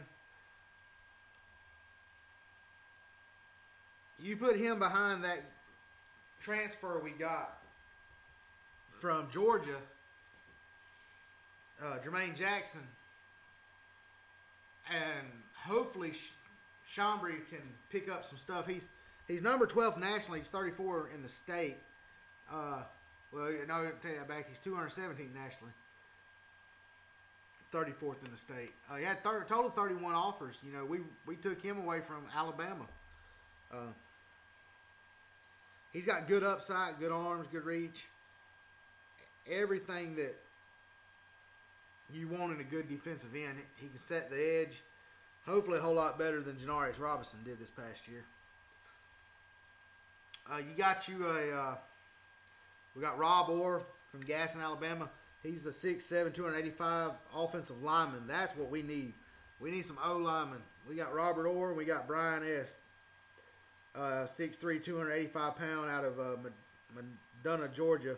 You 4.18 4.36
put 4.36 4.56
him 4.56 4.78
behind 4.78 5.24
that 5.24 5.42
transfer 6.40 7.00
we 7.02 7.10
got 7.10 7.58
from 8.98 9.28
Georgia, 9.30 9.76
uh, 11.82 11.98
Jermaine 12.04 12.34
Jackson, 12.34 12.80
and 14.88 15.26
hopefully 15.54 16.12
Chambry 16.88 17.46
can 17.50 17.60
pick 17.90 18.10
up 18.10 18.24
some 18.24 18.38
stuff. 18.38 18.66
He's 18.66 18.88
he's 19.28 19.42
number 19.42 19.66
12 19.66 19.98
nationally. 19.98 20.40
He's 20.40 20.50
34 20.50 21.10
in 21.14 21.22
the 21.22 21.28
state. 21.28 21.76
Uh, 22.52 22.82
well, 23.32 23.52
no, 23.66 23.74
I'll 23.74 23.90
take 24.00 24.18
that 24.18 24.28
back. 24.28 24.48
He's 24.48 24.58
217 24.58 25.32
nationally. 25.34 25.72
34th 27.72 28.24
in 28.24 28.30
the 28.30 28.36
state. 28.36 28.72
Uh, 28.90 28.96
he 28.96 29.04
had 29.04 29.22
thir- 29.22 29.44
total 29.46 29.70
31 29.70 30.14
offers. 30.14 30.58
You 30.64 30.72
know, 30.72 30.84
we 30.84 31.00
we 31.26 31.36
took 31.36 31.60
him 31.60 31.78
away 31.78 32.00
from 32.00 32.24
Alabama. 32.34 32.86
Uh, 33.72 33.92
he's 35.92 36.06
got 36.06 36.28
good 36.28 36.44
upside, 36.44 36.98
good 36.98 37.12
arms, 37.12 37.46
good 37.50 37.64
reach. 37.64 38.06
Everything 39.50 40.16
that 40.16 40.36
you 42.12 42.28
want 42.28 42.52
in 42.52 42.60
a 42.60 42.64
good 42.64 42.88
defensive 42.88 43.34
end. 43.34 43.58
He 43.76 43.88
can 43.88 43.98
set 43.98 44.30
the 44.30 44.60
edge. 44.60 44.82
Hopefully, 45.44 45.78
a 45.78 45.80
whole 45.80 45.94
lot 45.94 46.18
better 46.18 46.40
than 46.40 46.56
Janarius 46.56 47.00
Robinson 47.00 47.40
did 47.44 47.58
this 47.58 47.70
past 47.70 48.08
year. 48.08 48.24
Uh, 50.50 50.58
you 50.58 50.74
got 50.76 51.08
you 51.08 51.26
a. 51.26 51.56
Uh, 51.56 51.74
we 52.94 53.02
got 53.02 53.18
Rob 53.18 53.50
Orr 53.50 53.82
from 54.10 54.22
Gaston, 54.22 54.62
Alabama. 54.62 55.10
He's 55.42 55.66
a 55.66 55.70
6'7", 55.70 56.32
285 56.32 57.12
offensive 57.34 57.82
lineman. 57.82 58.22
That's 58.26 58.56
what 58.56 58.70
we 58.70 58.82
need. 58.82 59.12
We 59.60 59.70
need 59.70 59.84
some 59.84 59.98
O 60.02 60.16
linemen. 60.16 60.58
We 60.88 60.96
got 60.96 61.14
Robert 61.14 61.46
Orr. 61.46 61.74
We 61.74 61.84
got 61.84 62.06
Brian 62.06 62.42
S. 62.44 62.76
Uh, 63.94 64.26
6'3", 64.26 64.82
285 64.82 65.56
pound 65.56 65.90
out 65.90 66.04
of 66.04 66.20
uh, 66.20 66.36
Madonna, 67.42 67.68
Georgia. 67.68 68.16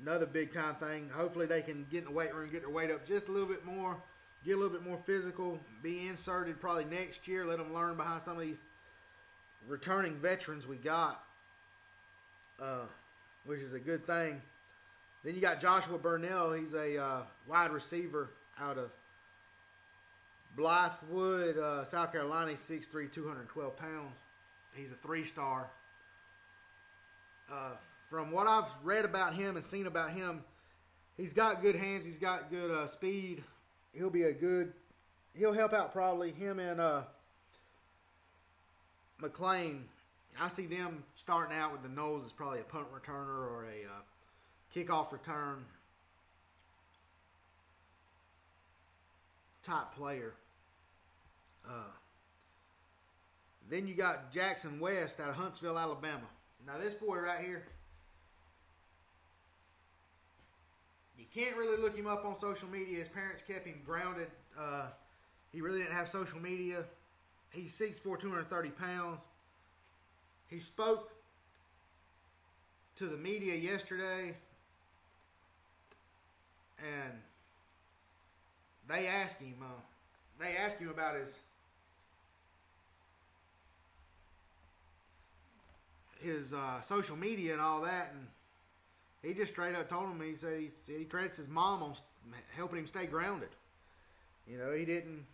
Another 0.00 0.26
big 0.26 0.52
time 0.52 0.74
thing. 0.74 1.08
Hopefully 1.12 1.46
they 1.46 1.62
can 1.62 1.86
get 1.90 1.98
in 1.98 2.04
the 2.06 2.10
weight 2.10 2.34
room, 2.34 2.48
get 2.50 2.62
their 2.62 2.70
weight 2.70 2.90
up 2.90 3.06
just 3.06 3.28
a 3.28 3.32
little 3.32 3.48
bit 3.48 3.64
more, 3.64 3.96
get 4.44 4.52
a 4.52 4.56
little 4.56 4.72
bit 4.72 4.84
more 4.84 4.96
physical, 4.96 5.58
be 5.82 6.08
inserted 6.08 6.60
probably 6.60 6.84
next 6.84 7.28
year. 7.28 7.44
Let 7.44 7.58
them 7.58 7.72
learn 7.72 7.96
behind 7.96 8.20
some 8.20 8.36
of 8.36 8.42
these 8.42 8.64
returning 9.68 10.16
veterans 10.16 10.66
we 10.66 10.76
got. 10.76 11.22
Uh, 12.60 12.86
which 13.44 13.60
is 13.60 13.74
a 13.74 13.78
good 13.78 14.06
thing. 14.06 14.40
Then 15.24 15.34
you 15.34 15.40
got 15.40 15.60
Joshua 15.60 15.98
Burnell. 15.98 16.52
He's 16.52 16.74
a 16.74 17.02
uh, 17.02 17.22
wide 17.48 17.72
receiver 17.72 18.30
out 18.58 18.78
of 18.78 18.90
Blythewood, 20.56 21.58
uh, 21.58 21.84
South 21.84 22.12
Carolina. 22.12 22.50
He's 22.50 22.60
6'3", 22.60 23.10
212 23.12 23.76
pounds. 23.76 24.16
He's 24.74 24.90
a 24.90 24.94
three-star. 24.94 25.70
Uh, 27.50 27.70
from 28.08 28.30
what 28.30 28.46
I've 28.46 28.70
read 28.82 29.04
about 29.04 29.34
him 29.34 29.56
and 29.56 29.64
seen 29.64 29.86
about 29.86 30.12
him, 30.12 30.44
he's 31.16 31.32
got 31.32 31.62
good 31.62 31.76
hands. 31.76 32.04
He's 32.04 32.18
got 32.18 32.50
good 32.50 32.70
uh, 32.70 32.86
speed. 32.86 33.42
He'll 33.92 34.10
be 34.10 34.24
a 34.24 34.32
good. 34.32 34.72
He'll 35.34 35.52
help 35.52 35.72
out 35.72 35.92
probably 35.92 36.30
him 36.30 36.58
and 36.58 36.80
uh, 36.80 37.02
McClain 39.22 39.82
I 40.40 40.48
see 40.48 40.66
them 40.66 41.04
starting 41.14 41.56
out 41.56 41.72
with 41.72 41.82
the 41.82 41.88
Noles 41.88 42.24
as 42.24 42.32
probably 42.32 42.60
a 42.60 42.64
punt 42.64 42.86
returner 42.92 43.50
or 43.50 43.66
a 43.66 43.86
uh, 43.86 44.74
kickoff 44.74 45.12
return 45.12 45.64
type 49.62 49.94
player. 49.94 50.34
Uh, 51.68 51.92
then 53.68 53.86
you 53.86 53.94
got 53.94 54.32
Jackson 54.32 54.80
West 54.80 55.20
out 55.20 55.28
of 55.28 55.36
Huntsville, 55.36 55.78
Alabama. 55.78 56.26
Now 56.66 56.78
this 56.78 56.94
boy 56.94 57.18
right 57.18 57.44
here, 57.44 57.64
you 61.18 61.26
can't 61.32 61.56
really 61.56 61.80
look 61.80 61.96
him 61.96 62.06
up 62.06 62.24
on 62.24 62.36
social 62.38 62.68
media. 62.68 62.98
His 62.98 63.08
parents 63.08 63.42
kept 63.42 63.66
him 63.66 63.80
grounded. 63.84 64.28
Uh, 64.58 64.86
he 65.52 65.60
really 65.60 65.78
didn't 65.78 65.94
have 65.94 66.08
social 66.08 66.40
media. 66.40 66.84
He's 67.52 67.78
6'4", 67.78 68.18
230 68.18 68.70
pounds. 68.70 69.18
He 70.48 70.58
spoke 70.58 71.12
to 72.96 73.06
the 73.06 73.16
media 73.16 73.54
yesterday 73.54 74.34
and 76.78 77.12
they 78.88 79.06
asked 79.06 79.40
him 79.40 79.54
uh, 79.62 79.66
they 80.38 80.56
asked 80.56 80.78
him 80.78 80.88
about 80.88 81.16
his 81.16 81.38
his 86.20 86.52
uh, 86.52 86.80
social 86.80 87.16
media 87.16 87.52
and 87.52 87.60
all 87.60 87.80
that 87.80 88.12
and 88.12 88.26
he 89.22 89.34
just 89.34 89.52
straight 89.52 89.74
up 89.74 89.88
told 89.88 90.04
him 90.04 90.20
he 90.20 90.36
said 90.36 90.60
he 90.86 91.04
credits 91.04 91.38
his 91.38 91.48
mom 91.48 91.82
on 91.82 91.94
helping 92.54 92.78
him 92.78 92.86
stay 92.86 93.06
grounded 93.06 93.48
you 94.46 94.58
know 94.58 94.72
he 94.72 94.84
didn't 94.84 95.24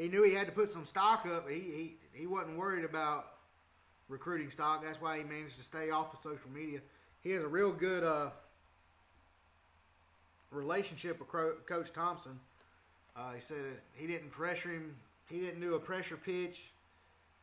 he 0.00 0.08
knew 0.08 0.22
he 0.24 0.34
had 0.34 0.46
to 0.46 0.52
put 0.52 0.68
some 0.68 0.86
stock 0.86 1.26
up 1.26 1.48
he 1.48 1.58
he, 1.58 1.94
he 2.12 2.26
wasn't 2.26 2.56
worried 2.56 2.84
about 2.84 3.26
recruiting 4.10 4.50
stock. 4.50 4.82
That's 4.82 5.00
why 5.00 5.18
he 5.18 5.24
managed 5.24 5.56
to 5.56 5.62
stay 5.62 5.90
off 5.90 6.12
of 6.12 6.20
social 6.20 6.50
media. 6.50 6.80
He 7.22 7.30
has 7.30 7.42
a 7.42 7.48
real 7.48 7.72
good 7.72 8.02
uh, 8.02 8.30
relationship 10.50 11.18
with 11.20 11.28
Coach 11.28 11.92
Thomsen. 11.92 12.36
Uh, 13.16 13.32
he 13.34 13.40
said 13.40 13.56
he 13.94 14.06
didn't 14.06 14.30
pressure 14.30 14.70
him. 14.70 14.94
He 15.30 15.40
didn't 15.40 15.60
do 15.60 15.74
a 15.74 15.78
pressure 15.78 16.16
pitch. 16.16 16.70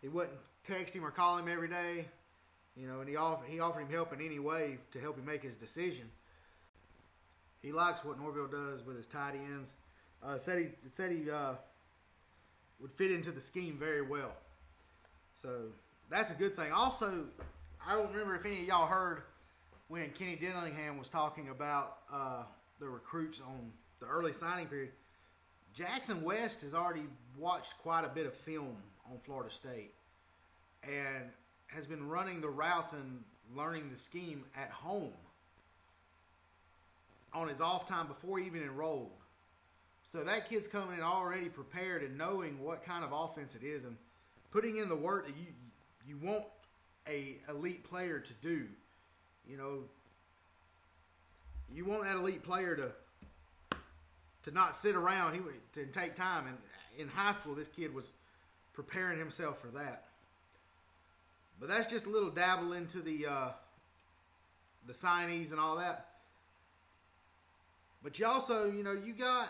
He 0.02 0.10
wouldn't 0.10 0.38
text 0.63 0.93
him 0.93 1.06
or 1.06 1.12
call 1.12 1.38
him 1.38 1.48
every 1.48 1.70
day. 1.70 2.06
You 2.76 2.88
know, 2.88 3.00
and 3.00 3.10
he 3.10 3.15
offered 3.15 3.48
he 3.50 3.60
offered 3.60 3.82
him 3.82 3.89
help 3.89 4.13
in 4.13 4.22
any 4.22 4.39
way 4.39 4.78
to 4.91 5.00
help 5.00 5.17
him 5.17 5.26
make 5.26 5.41
his 5.41 5.56
decision. 5.56 6.10
He 7.62 7.72
likes 7.72 8.04
what 8.04 8.20
Norvell 8.20 8.48
does 8.48 8.86
with 8.86 8.98
his 8.98 9.08
tight 9.08 9.34
ends. 9.36 9.74
Uh, 10.24 10.38
said 10.38 10.60
he 10.60 10.89
said 10.89 11.12
he 11.12 11.32
uh, 11.32 11.54
would 12.80 12.92
fit 12.92 13.12
into 13.12 13.32
the 13.32 13.42
scheme 13.42 13.78
very 13.78 14.02
well. 14.02 14.34
So 15.36 15.68
that's 16.10 16.32
a 16.32 16.36
good 16.36 16.56
thing. 16.56 16.72
Also, 16.72 17.26
I 17.86 17.94
don't 17.94 18.12
remember 18.12 18.36
if 18.36 18.46
any 18.46 18.62
of 18.62 18.68
y'all 18.68 18.88
heard 18.88 19.24
when 19.88 20.10
Kenny 20.12 20.36
Dillingham 20.36 20.98
was 20.98 21.10
talking 21.10 21.50
about 21.50 22.00
uh, 22.12 22.44
the 22.80 22.88
recruits 22.88 23.40
on 23.40 23.72
the 24.00 24.06
early 24.06 24.34
signing 24.34 24.68
period. 24.68 24.92
Jackson 25.74 26.24
West 26.24 26.62
has 26.62 26.74
already 26.74 27.04
watched 27.38 27.78
quite 27.80 28.04
a 28.04 28.10
bit 28.10 28.26
of 28.26 28.34
film 28.34 28.76
on 29.12 29.20
Florida 29.20 29.50
State 29.50 29.94
and 30.84 31.26
has 31.68 31.86
been 31.86 32.08
running 32.08 32.42
the 32.42 32.50
routes 32.50 32.94
and 32.94 33.24
learning 33.56 33.90
the 33.90 33.96
scheme 33.96 34.44
at 34.56 34.70
home 34.72 35.13
on 37.34 37.48
his 37.48 37.62
off 37.62 37.88
time 37.88 38.08
before 38.08 38.40
he 38.40 38.46
even 38.46 38.63
enrolled. 38.63 39.12
So 40.08 40.24
that 40.24 40.50
kid's 40.50 40.70
coming 40.70 40.98
in 40.98 41.04
already 41.04 41.50
prepared 41.50 42.02
and 42.02 42.17
knowing 42.17 42.63
what 42.63 42.86
kind 42.86 43.04
of 43.04 43.12
offense 43.12 43.56
it 43.56 43.63
is 43.63 43.84
and 43.84 43.98
putting 44.52 44.78
in 44.78 44.88
the 44.88 44.96
work 44.96 45.28
that 45.28 45.36
you 45.36 45.48
you 46.08 46.15
want 46.26 46.46
a 47.10 47.36
elite 47.50 47.84
player 47.84 48.17
to 48.17 48.34
do. 48.41 48.67
You 49.50 49.58
know, 49.58 49.80
you 51.70 51.84
want 51.84 52.06
that 52.06 52.15
elite 52.15 52.41
player 52.41 52.74
to 52.78 53.78
to 54.43 54.52
not 54.52 54.78
sit 54.78 54.96
around. 54.96 55.34
He 55.34 55.41
to 55.74 55.86
take 55.88 56.15
time. 56.15 56.48
And 56.48 56.58
in 56.98 57.10
high 57.10 57.34
school, 57.34 57.54
this 57.54 57.67
kid 57.67 57.93
was 57.93 58.13
preparing 58.72 59.20
himself 59.20 59.60
for 59.60 59.67
that. 59.78 60.06
But 61.60 61.67
that's 61.67 61.91
just 61.91 62.06
a 62.06 62.10
little 62.10 62.30
dabble 62.30 62.72
into 62.72 63.00
the 63.00 63.26
uh, 63.26 63.50
the 64.86 64.93
signees 64.93 65.52
and 65.52 65.60
all 65.60 65.76
that. 65.76 66.06
But 68.02 68.17
you 68.20 68.26
also, 68.26 68.72
you 68.72 68.84
know, 68.84 68.93
you 68.93 69.12
got 69.12 69.50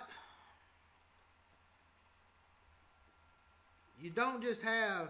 you 4.02 4.10
don't 4.10 4.42
just 4.42 4.62
have 4.62 5.10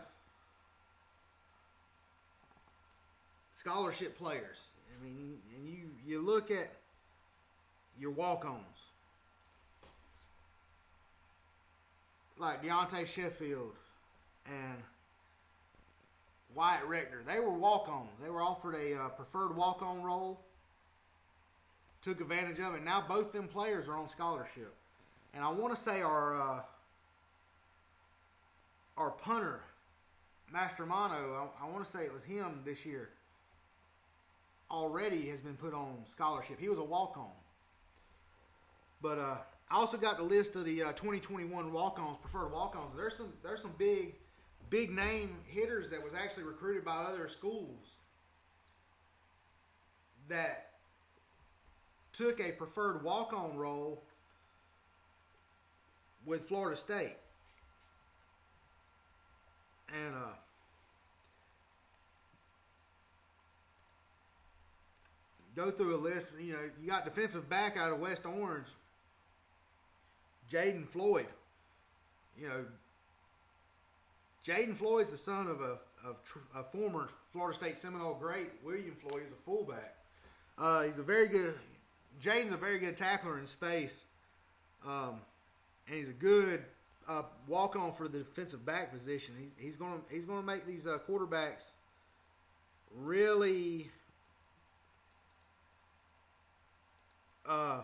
scholarship 3.52 4.18
players. 4.18 4.70
I 4.90 5.04
mean, 5.04 5.38
and 5.56 5.68
you 5.68 5.90
you 6.06 6.22
look 6.22 6.52
at 6.52 6.72
your 8.00 8.12
walk-ons, 8.12 8.92
like 12.38 12.64
Deontay 12.64 13.08
Sheffield 13.08 13.74
and 14.46 14.78
Wyatt 16.56 16.86
Rector, 16.86 17.24
they 17.28 17.40
were 17.40 17.52
walk-ons. 17.52 18.10
They 18.24 18.30
were 18.30 18.42
offered 18.42 18.76
a 18.76 18.96
uh, 18.96 19.10
preferred 19.10 19.56
walk-on 19.56 20.02
role. 20.02 20.40
Took 22.02 22.22
advantage 22.22 22.60
of 22.60 22.76
it. 22.76 22.84
Now 22.84 23.04
both 23.08 23.34
them 23.34 23.48
players 23.48 23.90
are 23.90 23.98
on 23.98 24.08
scholarship, 24.08 24.74
and 25.34 25.44
I 25.44 25.52
want 25.52 25.76
to 25.76 25.82
say 25.82 26.02
our 26.02 26.40
uh, 26.40 26.60
our 28.98 29.12
punter, 29.12 29.62
Mastromanno, 30.54 31.36
I, 31.36 31.48
I 31.62 31.70
want 31.70 31.84
to 31.84 31.90
say 31.90 32.04
it 32.04 32.14
was 32.14 32.24
him 32.24 32.62
this 32.66 32.86
year. 32.86 33.10
Already 34.70 35.30
has 35.30 35.42
been 35.42 35.56
put 35.56 35.74
on 35.74 35.98
scholarship. 36.06 36.60
He 36.60 36.68
was 36.68 36.80
a 36.80 36.84
walk-on. 36.84 37.32
But 39.02 39.20
uh, 39.20 39.36
I 39.70 39.76
also 39.76 39.98
got 39.98 40.18
the 40.18 40.24
list 40.24 40.56
of 40.56 40.66
the 40.66 40.84
uh, 40.84 40.88
2021 40.94 41.72
walk-ons, 41.72 42.18
preferred 42.18 42.52
walk-ons. 42.52 42.96
There's 42.96 43.16
some 43.16 43.32
there's 43.44 43.62
some 43.62 43.74
big 43.78 44.16
big 44.70 44.92
name 44.92 45.38
hitters 45.46 45.90
that 45.90 46.04
was 46.04 46.14
actually 46.14 46.44
recruited 46.44 46.84
by 46.84 46.96
other 46.96 47.30
schools 47.30 47.98
that 50.28 50.72
took 52.12 52.40
a 52.42 52.52
preferred 52.52 53.04
walk-on 53.04 53.56
role 53.56 54.04
with 56.26 56.44
Florida 56.44 56.76
State. 56.76 57.16
And 59.94 60.16
uh 60.16 60.36
go 65.58 65.72
through 65.72 65.96
a 65.96 65.98
list, 65.98 66.28
you 66.40 66.54
know, 66.54 66.60
you 66.82 66.88
got 66.88 67.04
defensive 67.04 67.50
back 67.50 67.76
out 67.78 67.92
of 67.92 68.00
West 68.00 68.26
Orange, 68.26 68.68
Jaden 70.50 70.88
Floyd. 70.88 71.26
You 72.40 72.48
know, 72.48 72.66
Jaden 74.46 74.76
Floyd's 74.76 75.10
the 75.10 75.18
son 75.18 75.48
of 75.48 75.60
a, 75.62 75.78
of 76.08 76.18
a 76.56 76.64
former 76.64 77.10
Florida 77.32 77.56
State 77.56 77.76
Seminole 77.76 78.14
great, 78.14 78.52
William 78.64 78.94
Floyd. 78.96 79.24
He's 79.24 79.32
a 79.32 79.36
fullback. 79.36 79.96
Uh, 80.58 80.84
he's 80.84 81.00
a 81.00 81.04
very 81.04 81.28
good. 81.28 81.56
Jaden's 82.22 82.54
a 82.54 82.58
very 82.58 82.80
good 82.80 82.96
tackler 82.96 83.38
in 83.38 83.46
space, 83.46 84.06
um, 84.86 85.16
and 85.88 85.98
he's 85.98 86.10
a 86.10 86.14
good 86.14 86.64
uh, 87.08 87.24
walk 87.48 87.76
on 87.76 87.92
for 87.92 88.08
the 88.08 88.20
defensive 88.20 88.66
back 88.66 88.92
position. 88.92 89.36
He's, 89.40 89.66
he's 89.66 89.78
gonna 89.78 90.00
he's 90.10 90.26
gonna 90.26 90.46
make 90.46 90.66
these 90.66 90.86
uh, 90.86 91.00
quarterbacks 91.10 91.70
really 92.96 93.90
uh, 97.48 97.82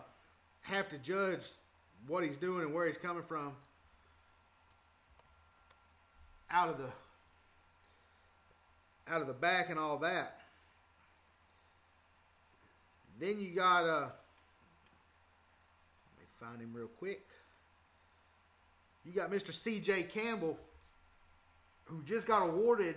have 0.62 0.88
to 0.90 0.98
judge 0.98 1.40
what 2.06 2.22
he's 2.22 2.36
doing 2.36 2.64
and 2.64 2.74
where 2.74 2.86
he's 2.86 2.96
coming 2.96 3.22
from 3.22 3.52
out 6.50 6.68
of 6.68 6.78
the 6.78 6.90
out 9.08 9.20
of 9.20 9.26
the 9.26 9.32
back 9.32 9.70
and 9.70 9.78
all 9.78 9.98
that. 9.98 10.40
Then 13.20 13.40
you 13.40 13.50
got 13.50 13.84
uh 13.84 14.00
let 14.00 14.08
me 16.18 16.26
find 16.40 16.60
him 16.60 16.72
real 16.74 16.88
quick. 16.98 17.22
You 19.04 19.12
got 19.12 19.30
Mr. 19.30 19.50
CJ 19.52 20.10
Campbell 20.10 20.58
who 21.84 22.02
just 22.04 22.26
got 22.26 22.42
awarded 22.42 22.96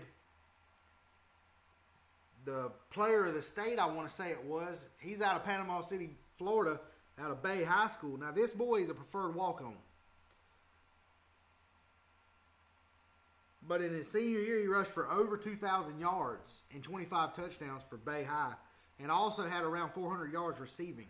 the 2.46 2.72
player 2.92 3.26
of 3.26 3.34
the 3.34 3.42
state, 3.42 3.78
I 3.78 3.88
want 3.88 4.08
to 4.08 4.14
say 4.14 4.30
it 4.32 4.44
was. 4.46 4.88
He's 5.00 5.22
out 5.22 5.36
of 5.36 5.44
Panama 5.44 5.82
City, 5.82 6.12
Florida, 6.38 6.80
out 7.20 7.30
of 7.30 7.44
Bay 7.44 7.64
High 7.64 7.90
School. 7.90 8.18
Now 8.18 8.32
this 8.32 8.52
boy 8.52 8.78
is 8.78 8.90
a 8.90 8.94
preferred 8.94 9.36
walk 9.36 9.62
on. 9.62 9.74
But 13.68 13.82
in 13.82 13.92
his 13.92 14.10
senior 14.10 14.40
year, 14.40 14.62
he 14.62 14.68
rushed 14.68 14.92
for 14.92 15.12
over 15.12 15.36
2,000 15.36 16.00
yards 16.00 16.62
and 16.74 16.82
25 16.82 17.34
touchdowns 17.34 17.84
for 17.84 17.98
Bay 17.98 18.24
High, 18.24 18.54
and 18.98 19.12
also 19.12 19.44
had 19.44 19.66
around 19.66 19.92
400 19.92 20.32
yards 20.32 20.62
receiving. 20.62 21.08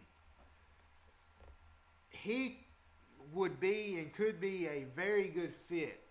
He 2.10 2.58
would 3.34 3.60
be 3.60 3.98
and 4.00 4.14
could 4.14 4.40
be 4.40 4.68
a 4.68 4.86
very 4.96 5.28
good 5.28 5.54
fit 5.54 6.02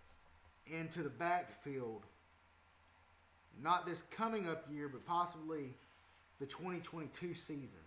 into 0.67 1.03
the 1.03 1.11
backfield. 1.11 2.03
Not 3.63 3.87
this 3.87 4.03
coming 4.11 4.49
up 4.49 4.65
year, 4.71 4.89
but 4.89 5.05
possibly 5.07 5.75
the 6.41 6.47
2022 6.47 7.35
season. 7.35 7.81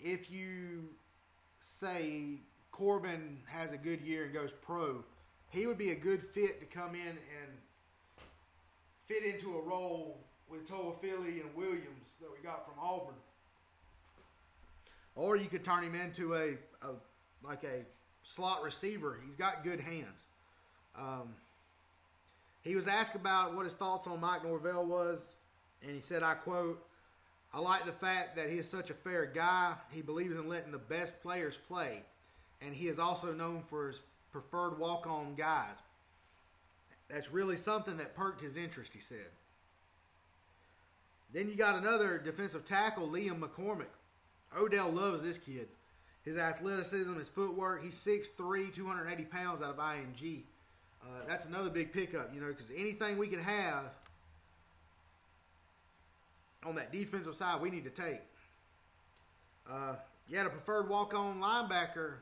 If 0.00 0.30
you 0.30 0.88
say 1.58 2.38
Corbin 2.70 3.38
has 3.46 3.72
a 3.72 3.76
good 3.76 4.00
year 4.00 4.24
and 4.24 4.32
goes 4.32 4.52
pro, 4.52 5.04
he 5.50 5.66
would 5.66 5.78
be 5.78 5.90
a 5.90 5.96
good 5.96 6.22
fit 6.22 6.60
to 6.60 6.66
come 6.66 6.94
in 6.94 7.08
and 7.08 7.52
fit 9.06 9.24
into 9.24 9.56
a 9.56 9.60
role 9.60 10.18
with 10.48 10.68
Toafili 10.68 11.40
and 11.42 11.54
Williams 11.54 12.18
that 12.20 12.30
we 12.30 12.42
got 12.42 12.64
from 12.64 12.74
Auburn. 12.82 13.14
Or 15.14 15.36
you 15.36 15.46
could 15.46 15.64
turn 15.64 15.82
him 15.82 15.94
into 15.94 16.34
a 16.34 16.56
like 17.42 17.64
a 17.64 17.84
slot 18.22 18.62
receiver. 18.62 19.18
He's 19.24 19.34
got 19.34 19.64
good 19.64 19.80
hands. 19.80 20.26
Um, 20.96 21.34
he 22.62 22.74
was 22.74 22.88
asked 22.88 23.14
about 23.14 23.54
what 23.54 23.64
his 23.64 23.74
thoughts 23.74 24.06
on 24.06 24.20
Mike 24.20 24.44
Norvell 24.44 24.84
was, 24.84 25.24
and 25.82 25.92
he 25.92 26.00
said, 26.00 26.22
I 26.22 26.34
quote, 26.34 26.84
I 27.52 27.60
like 27.60 27.86
the 27.86 27.92
fact 27.92 28.36
that 28.36 28.50
he 28.50 28.58
is 28.58 28.68
such 28.68 28.90
a 28.90 28.94
fair 28.94 29.24
guy. 29.24 29.74
He 29.90 30.02
believes 30.02 30.36
in 30.36 30.48
letting 30.48 30.72
the 30.72 30.78
best 30.78 31.22
players 31.22 31.58
play, 31.68 32.02
and 32.60 32.74
he 32.74 32.88
is 32.88 32.98
also 32.98 33.32
known 33.32 33.62
for 33.62 33.88
his 33.88 34.02
preferred 34.32 34.78
walk 34.78 35.06
on 35.06 35.34
guys. 35.34 35.82
That's 37.08 37.32
really 37.32 37.56
something 37.56 37.96
that 37.96 38.14
perked 38.14 38.42
his 38.42 38.56
interest, 38.56 38.92
he 38.92 39.00
said. 39.00 39.30
Then 41.32 41.48
you 41.48 41.56
got 41.56 41.76
another 41.76 42.18
defensive 42.18 42.64
tackle, 42.64 43.08
Liam 43.08 43.40
McCormick. 43.40 43.86
Odell 44.56 44.90
loves 44.90 45.22
this 45.22 45.38
kid. 45.38 45.68
His 46.28 46.36
athleticism, 46.36 47.14
his 47.14 47.30
footwork. 47.30 47.82
He's 47.82 47.94
6'3", 47.94 48.74
280 48.74 49.24
pounds 49.24 49.62
out 49.62 49.70
of 49.70 49.78
IMG. 49.78 50.42
Uh, 51.02 51.06
that's 51.26 51.46
another 51.46 51.70
big 51.70 51.90
pickup, 51.90 52.34
you 52.34 52.40
know, 52.42 52.48
because 52.48 52.70
anything 52.76 53.16
we 53.16 53.28
can 53.28 53.38
have 53.38 53.94
on 56.66 56.74
that 56.74 56.92
defensive 56.92 57.34
side, 57.34 57.62
we 57.62 57.70
need 57.70 57.84
to 57.84 57.90
take. 57.90 58.20
Uh, 59.66 59.94
you 60.28 60.36
had 60.36 60.44
a 60.44 60.50
preferred 60.50 60.90
walk-on 60.90 61.40
linebacker, 61.40 62.16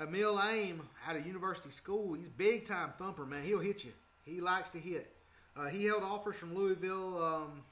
Emil 0.00 0.40
Aim, 0.48 0.80
out 1.04 1.16
of 1.16 1.26
University 1.26 1.72
School. 1.72 2.14
He's 2.14 2.28
big 2.28 2.64
time 2.64 2.92
thumper, 2.96 3.26
man. 3.26 3.42
He'll 3.42 3.58
hit 3.58 3.84
you. 3.84 3.90
He 4.24 4.40
likes 4.40 4.68
to 4.68 4.78
hit. 4.78 5.12
Uh, 5.56 5.66
he 5.66 5.84
held 5.84 6.04
offers 6.04 6.36
from 6.36 6.54
Louisville, 6.54 7.20
um, 7.20 7.62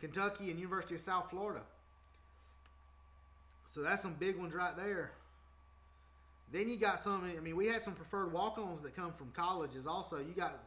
Kentucky, 0.00 0.48
and 0.48 0.58
University 0.58 0.94
of 0.94 1.02
South 1.02 1.28
Florida. 1.28 1.60
So 3.70 3.82
that's 3.82 4.02
some 4.02 4.14
big 4.14 4.36
ones 4.36 4.52
right 4.52 4.76
there. 4.76 5.12
Then 6.52 6.68
you 6.68 6.76
got 6.76 6.98
some. 6.98 7.24
I 7.24 7.40
mean, 7.40 7.54
we 7.54 7.68
had 7.68 7.82
some 7.82 7.94
preferred 7.94 8.32
walk-ons 8.32 8.80
that 8.80 8.96
come 8.96 9.12
from 9.12 9.30
colleges. 9.30 9.86
Also, 9.86 10.18
you 10.18 10.34
got 10.36 10.58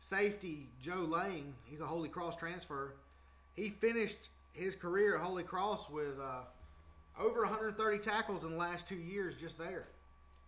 safety 0.00 0.66
Joe 0.82 1.06
Lane. 1.08 1.54
He's 1.66 1.80
a 1.80 1.86
Holy 1.86 2.08
Cross 2.08 2.36
transfer. 2.36 2.96
He 3.54 3.70
finished 3.70 4.30
his 4.52 4.74
career 4.74 5.14
at 5.14 5.22
Holy 5.22 5.44
Cross 5.44 5.88
with 5.88 6.18
uh, 6.20 6.40
over 7.20 7.42
130 7.42 7.98
tackles 7.98 8.44
in 8.44 8.50
the 8.50 8.56
last 8.56 8.88
two 8.88 8.96
years, 8.96 9.36
just 9.36 9.56
there. 9.56 9.86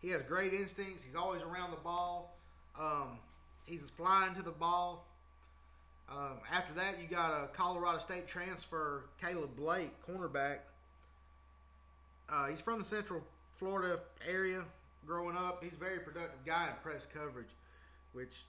He 0.03 0.09
has 0.11 0.23
great 0.25 0.53
instincts. 0.53 1.05
He's 1.05 1.15
always 1.15 1.43
around 1.43 1.71
the 1.71 1.77
ball. 1.77 2.37
Um, 2.79 3.19
he's 3.67 3.89
flying 3.89 4.35
to 4.35 4.43
the 4.43 4.51
ball. 4.51 5.07
Um, 6.11 6.39
after 6.53 6.75
that, 6.75 6.97
you 7.01 7.07
got 7.07 7.31
a 7.31 7.47
Colorado 7.49 7.99
State 7.99 8.27
transfer, 8.27 9.05
Caleb 9.21 9.55
Blake, 9.57 9.93
cornerback. 10.05 10.59
Uh, 12.31 12.47
he's 12.47 12.61
from 12.61 12.79
the 12.79 12.85
Central 12.85 13.23
Florida 13.57 14.01
area. 14.27 14.63
Growing 15.07 15.37
up, 15.37 15.63
he's 15.63 15.73
a 15.73 15.77
very 15.77 15.99
productive 15.99 16.45
guy 16.45 16.69
in 16.69 16.75
press 16.83 17.07
coverage, 17.13 17.49
which 18.13 18.45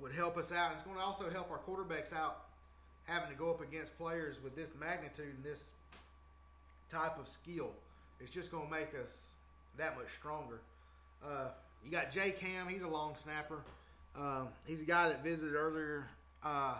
would 0.00 0.12
help 0.12 0.36
us 0.36 0.52
out. 0.52 0.72
It's 0.72 0.82
going 0.82 0.96
to 0.96 1.02
also 1.02 1.30
help 1.30 1.50
our 1.50 1.58
quarterbacks 1.58 2.12
out 2.12 2.44
having 3.04 3.30
to 3.30 3.36
go 3.36 3.50
up 3.50 3.60
against 3.60 3.96
players 3.98 4.42
with 4.42 4.56
this 4.56 4.72
magnitude 4.78 5.34
and 5.34 5.44
this 5.44 5.70
type 6.88 7.18
of 7.18 7.28
skill. 7.28 7.70
It's 8.20 8.30
just 8.30 8.50
going 8.50 8.66
to 8.66 8.70
make 8.70 8.94
us 9.00 9.30
that 9.76 9.96
much 9.96 10.10
stronger. 10.10 10.60
Uh, 11.24 11.48
you 11.84 11.90
got 11.90 12.10
Jay 12.10 12.32
Cam. 12.38 12.68
He's 12.68 12.82
a 12.82 12.88
long 12.88 13.14
snapper. 13.16 13.58
Um, 14.16 14.48
he's 14.66 14.82
a 14.82 14.84
guy 14.84 15.08
that 15.08 15.24
visited 15.24 15.54
earlier 15.54 16.06
uh, 16.44 16.76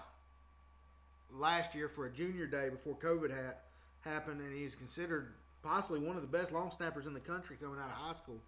last 1.34 1.74
year 1.74 1.88
for 1.88 2.06
a 2.06 2.10
junior 2.10 2.46
day 2.46 2.68
before 2.68 2.94
COVID 2.96 3.30
ha- 3.30 3.54
happened, 4.02 4.40
and 4.40 4.54
he's 4.54 4.74
considered 4.74 5.28
possibly 5.62 6.00
one 6.00 6.16
of 6.16 6.22
the 6.22 6.28
best 6.28 6.52
long 6.52 6.70
snappers 6.70 7.06
in 7.06 7.14
the 7.14 7.20
country 7.20 7.56
coming 7.60 7.78
out 7.78 7.86
of 7.86 7.96
high 7.96 8.12
school. 8.12 8.40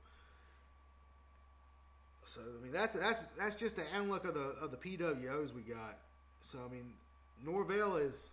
So 2.27 2.41
I 2.41 2.63
mean 2.63 2.73
that's 2.73 2.95
that's 2.95 3.23
that's 3.39 3.55
just 3.55 3.77
the 3.77 3.85
outlook 3.95 4.25
of 4.25 4.35
the 4.35 4.55
of 4.61 4.71
the 4.71 4.77
PWOs 4.77 5.55
we 5.55 5.63
got. 5.63 5.99
So 6.43 6.59
I 6.67 6.73
mean 6.73 6.93
Norvell 7.45 7.97
is 7.97 8.29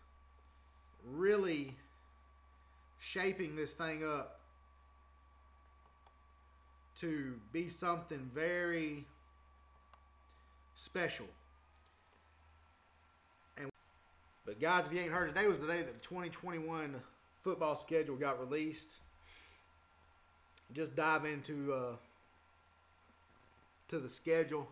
really 1.05 1.75
shaping 2.99 3.55
this 3.55 3.73
thing 3.73 4.03
up 4.05 4.39
to 6.99 7.39
be 7.51 7.67
something 7.67 8.29
very 8.33 9.05
special. 10.75 11.25
And 13.57 13.69
but 14.45 14.59
guys, 14.61 14.85
if 14.85 14.93
you 14.93 14.99
ain't 14.99 15.11
heard, 15.11 15.33
today 15.33 15.47
was 15.47 15.59
the 15.59 15.67
day 15.67 15.77
that 15.77 15.93
the 15.93 16.07
2021 16.07 16.95
football 17.41 17.75
schedule 17.75 18.15
got 18.15 18.39
released. 18.39 18.95
Just 20.73 20.95
dive 20.95 21.25
into 21.25 21.73
uh, 21.73 21.95
to 23.89 23.99
the 23.99 24.09
schedule 24.09 24.67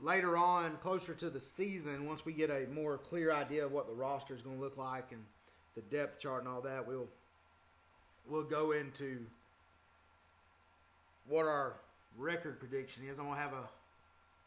later 0.00 0.36
on, 0.36 0.76
closer 0.76 1.14
to 1.14 1.30
the 1.30 1.40
season, 1.40 2.06
once 2.06 2.24
we 2.24 2.32
get 2.32 2.50
a 2.50 2.66
more 2.72 2.98
clear 2.98 3.32
idea 3.32 3.64
of 3.64 3.72
what 3.72 3.86
the 3.86 3.94
roster 3.94 4.34
is 4.34 4.42
going 4.42 4.56
to 4.56 4.62
look 4.62 4.76
like 4.76 5.12
and 5.12 5.22
the 5.74 5.82
depth 5.82 6.20
chart 6.20 6.42
and 6.42 6.52
all 6.52 6.60
that, 6.62 6.86
we'll 6.86 7.08
we'll 8.28 8.44
go 8.44 8.72
into 8.72 9.24
what 11.28 11.46
our 11.46 11.74
record 12.18 12.58
prediction 12.58 13.04
is. 13.10 13.18
I'm 13.18 13.26
gonna 13.26 13.40
have 13.40 13.52
a 13.52 13.68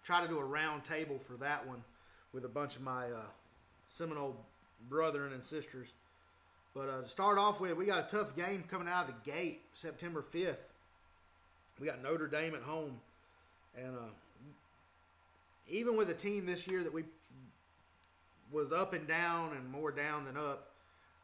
try 0.03 0.21
to 0.21 0.27
do 0.27 0.39
a 0.39 0.43
round 0.43 0.83
table 0.83 1.19
for 1.19 1.33
that 1.33 1.65
one 1.67 1.83
with 2.33 2.45
a 2.45 2.49
bunch 2.49 2.75
of 2.75 2.81
my 2.81 3.05
uh, 3.05 3.21
Seminole 3.85 4.35
brethren 4.87 5.33
and 5.33 5.43
sisters. 5.43 5.93
But 6.73 6.89
uh, 6.89 7.01
to 7.01 7.07
start 7.07 7.37
off 7.37 7.59
with, 7.59 7.75
we 7.75 7.85
got 7.85 7.99
a 7.99 8.07
tough 8.07 8.35
game 8.35 8.63
coming 8.69 8.87
out 8.87 9.09
of 9.09 9.15
the 9.15 9.31
gate, 9.31 9.61
September 9.73 10.21
5th. 10.21 10.57
We 11.79 11.87
got 11.87 12.03
Notre 12.03 12.27
Dame 12.27 12.55
at 12.55 12.61
home, 12.61 12.99
and 13.75 13.95
uh, 13.95 14.11
even 15.67 15.95
with 15.95 16.09
a 16.09 16.13
team 16.13 16.45
this 16.45 16.67
year 16.67 16.83
that 16.83 16.93
we 16.93 17.03
was 18.51 18.71
up 18.71 18.93
and 18.93 19.07
down 19.07 19.55
and 19.55 19.69
more 19.71 19.91
down 19.91 20.25
than 20.25 20.35
up, 20.35 20.71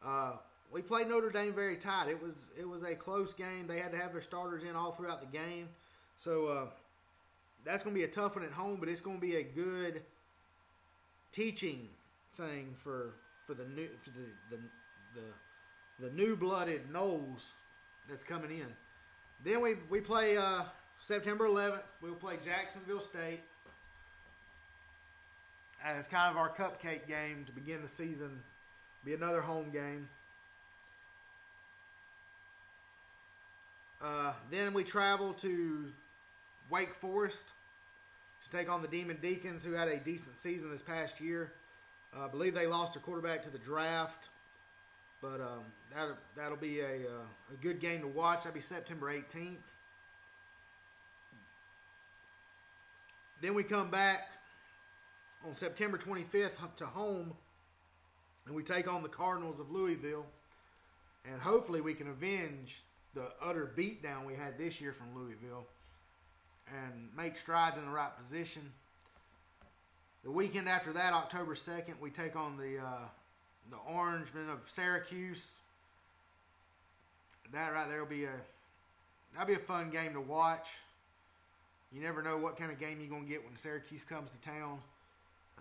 uh, 0.04 0.32
we 0.72 0.82
played 0.82 1.08
Notre 1.08 1.30
Dame 1.30 1.52
very 1.52 1.76
tight. 1.76 2.08
It 2.08 2.22
was 2.22 2.48
it 2.58 2.68
was 2.68 2.82
a 2.82 2.94
close 2.94 3.34
game. 3.34 3.66
They 3.66 3.78
had 3.78 3.92
to 3.92 3.98
have 3.98 4.12
their 4.12 4.22
starters 4.22 4.62
in 4.62 4.74
all 4.74 4.92
throughout 4.92 5.20
the 5.20 5.38
game, 5.38 5.68
so 6.16 6.46
uh, 6.46 6.66
that's 7.64 7.82
going 7.82 7.94
to 7.94 7.98
be 7.98 8.04
a 8.04 8.08
tough 8.08 8.36
one 8.36 8.44
at 8.44 8.52
home. 8.52 8.78
But 8.80 8.88
it's 8.88 9.00
going 9.00 9.16
to 9.18 9.26
be 9.26 9.36
a 9.36 9.42
good 9.42 10.02
teaching 11.32 11.88
thing 12.32 12.74
for 12.76 13.14
for 13.44 13.54
the 13.54 13.64
new 13.64 13.88
for 14.00 14.10
the 14.10 14.56
the 14.56 14.62
the, 15.16 16.06
the 16.06 16.12
new 16.14 16.36
blooded 16.36 16.92
Noles 16.92 17.52
that's 18.08 18.22
coming 18.22 18.50
in. 18.50 18.66
Then 19.44 19.60
we 19.60 19.74
we 19.90 20.00
play 20.00 20.36
uh, 20.36 20.62
September 21.00 21.46
11th. 21.46 21.94
We'll 22.00 22.14
play 22.14 22.34
Jacksonville 22.42 23.00
State. 23.00 23.40
And 25.84 25.98
it's 25.98 26.08
kind 26.08 26.30
of 26.30 26.36
our 26.36 26.48
cupcake 26.48 27.06
game 27.06 27.44
to 27.44 27.52
begin 27.52 27.82
the 27.82 27.88
season. 27.88 28.42
Be 29.04 29.14
another 29.14 29.40
home 29.40 29.70
game. 29.70 30.08
Uh, 34.02 34.32
then 34.50 34.74
we 34.74 34.84
travel 34.84 35.32
to 35.34 35.92
Wake 36.70 36.94
Forest 36.94 37.52
to 38.42 38.56
take 38.56 38.70
on 38.70 38.82
the 38.82 38.88
Demon 38.88 39.18
Deacons, 39.22 39.64
who 39.64 39.72
had 39.72 39.88
a 39.88 39.96
decent 39.98 40.36
season 40.36 40.70
this 40.70 40.82
past 40.82 41.20
year. 41.20 41.52
Uh, 42.16 42.24
I 42.24 42.28
believe 42.28 42.54
they 42.54 42.66
lost 42.66 42.94
their 42.94 43.02
quarterback 43.02 43.42
to 43.44 43.50
the 43.50 43.58
draft, 43.58 44.28
but 45.22 45.40
um, 45.40 45.64
that 45.94 46.08
that'll 46.36 46.56
be 46.56 46.80
a 46.80 46.84
uh, 46.84 47.52
a 47.52 47.56
good 47.62 47.80
game 47.80 48.00
to 48.00 48.08
watch. 48.08 48.44
That'll 48.44 48.54
be 48.54 48.60
September 48.60 49.12
18th. 49.12 49.56
Then 53.42 53.54
we 53.54 53.62
come 53.62 53.90
back 53.90 54.28
on 55.46 55.54
September 55.54 55.98
25th 55.98 56.76
to 56.76 56.86
home, 56.86 57.34
and 58.46 58.54
we 58.54 58.62
take 58.62 58.90
on 58.90 59.02
the 59.02 59.08
Cardinals 59.08 59.60
of 59.60 59.70
Louisville, 59.70 60.26
and 61.30 61.40
hopefully 61.40 61.80
we 61.80 61.94
can 61.94 62.08
avenge 62.08 62.82
the 63.14 63.30
utter 63.42 63.72
beatdown 63.76 64.26
we 64.26 64.34
had 64.34 64.58
this 64.58 64.80
year 64.80 64.92
from 64.92 65.14
Louisville 65.14 65.66
and 66.68 67.08
make 67.16 67.36
strides 67.36 67.78
in 67.78 67.84
the 67.84 67.90
right 67.90 68.16
position. 68.16 68.72
The 70.24 70.30
weekend 70.30 70.68
after 70.68 70.92
that, 70.92 71.12
October 71.12 71.54
2nd, 71.54 72.00
we 72.00 72.10
take 72.10 72.34
on 72.34 72.56
the 72.56 72.78
uh, 72.78 73.08
the 73.70 73.76
Orangemen 73.76 74.48
of 74.50 74.60
Syracuse. 74.66 75.56
That 77.52 77.72
right 77.72 77.88
there 77.88 78.00
will 78.00 78.10
be 78.10 78.24
a 78.24 78.32
that'll 79.32 79.46
be 79.46 79.54
a 79.54 79.58
fun 79.58 79.90
game 79.90 80.12
to 80.14 80.20
watch. 80.20 80.68
You 81.92 82.02
never 82.02 82.22
know 82.22 82.36
what 82.36 82.56
kind 82.56 82.70
of 82.70 82.78
game 82.78 82.98
you're 83.00 83.10
gonna 83.10 83.28
get 83.28 83.44
when 83.44 83.56
Syracuse 83.56 84.04
comes 84.04 84.30
to 84.30 84.36
town. 84.48 84.78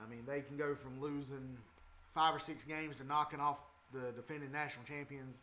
I 0.03 0.09
mean, 0.09 0.23
they 0.27 0.41
can 0.41 0.57
go 0.57 0.75
from 0.75 0.99
losing 0.99 1.57
five 2.13 2.35
or 2.35 2.39
six 2.39 2.63
games 2.63 2.95
to 2.97 3.05
knocking 3.05 3.39
off 3.39 3.61
the 3.93 4.11
defending 4.15 4.51
national 4.51 4.85
champions 4.85 5.39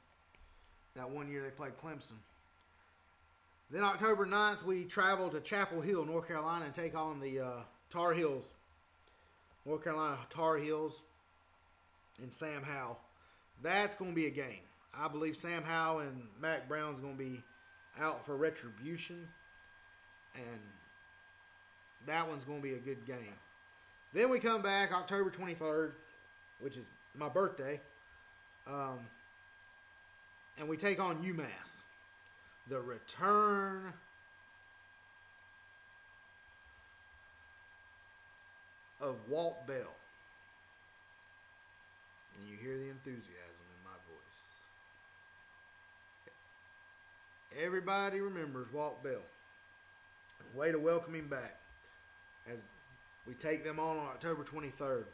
that 0.94 1.08
one 1.08 1.30
year 1.30 1.42
they 1.42 1.50
played 1.50 1.76
Clemson. 1.78 2.18
Then 3.70 3.84
October 3.84 4.26
9th, 4.26 4.64
we 4.64 4.84
travel 4.84 5.30
to 5.30 5.40
Chapel 5.40 5.80
Hill, 5.80 6.04
North 6.04 6.28
Carolina, 6.28 6.66
and 6.66 6.74
take 6.74 6.94
on 6.94 7.20
the 7.20 7.40
uh, 7.40 7.50
Tar 7.88 8.12
Heels. 8.12 8.44
North 9.64 9.82
Carolina 9.82 10.18
Tar 10.28 10.58
Heels 10.58 11.02
and 12.22 12.32
Sam 12.32 12.62
Howell. 12.62 12.98
That's 13.62 13.96
going 13.96 14.12
to 14.12 14.14
be 14.14 14.26
a 14.26 14.30
game. 14.30 14.60
I 14.96 15.08
believe 15.08 15.36
Sam 15.36 15.62
Howell 15.62 16.00
and 16.00 16.22
Mack 16.40 16.68
Brown's 16.68 17.00
going 17.00 17.16
to 17.16 17.22
be 17.22 17.42
out 18.00 18.24
for 18.24 18.36
retribution, 18.36 19.28
and 20.34 20.60
that 22.06 22.28
one's 22.28 22.44
going 22.44 22.58
to 22.58 22.62
be 22.62 22.74
a 22.74 22.78
good 22.78 23.04
game. 23.06 23.34
Then 24.14 24.30
we 24.30 24.38
come 24.38 24.62
back 24.62 24.92
October 24.92 25.30
23rd, 25.30 25.92
which 26.60 26.76
is 26.76 26.84
my 27.16 27.28
birthday, 27.28 27.80
um, 28.66 28.98
and 30.58 30.68
we 30.68 30.76
take 30.76 31.00
on 31.00 31.22
UMass. 31.22 31.82
The 32.68 32.80
return 32.80 33.92
of 39.00 39.16
Walt 39.28 39.66
Bell. 39.66 39.94
And 42.38 42.48
you 42.48 42.56
hear 42.56 42.76
the 42.76 42.88
enthusiasm 42.88 43.66
in 43.68 43.84
my 43.84 43.96
voice. 44.08 44.66
Everybody 47.64 48.20
remembers 48.20 48.72
Walt 48.72 49.02
Bell. 49.02 49.22
Way 50.54 50.72
to 50.72 50.78
welcome 50.78 51.14
him 51.14 51.28
back 51.28 51.58
as 52.46 52.58
we 53.26 53.34
take 53.34 53.64
them 53.64 53.78
on 53.78 53.96
on 53.98 54.06
October 54.06 54.44
23rd. 54.44 55.04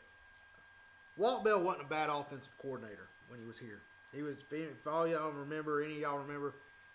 Walt 1.16 1.44
Bell 1.44 1.62
wasn't 1.62 1.84
a 1.84 1.88
bad 1.88 2.10
offensive 2.10 2.52
coordinator 2.60 3.08
when 3.28 3.38
he 3.38 3.46
was 3.46 3.58
here. 3.58 3.80
He 4.12 4.22
was, 4.22 4.36
if 4.50 4.86
all 4.86 5.06
y'all 5.06 5.30
remember, 5.30 5.82
any 5.82 5.94
of 5.94 6.00
y'all 6.00 6.18
remember, 6.18 6.54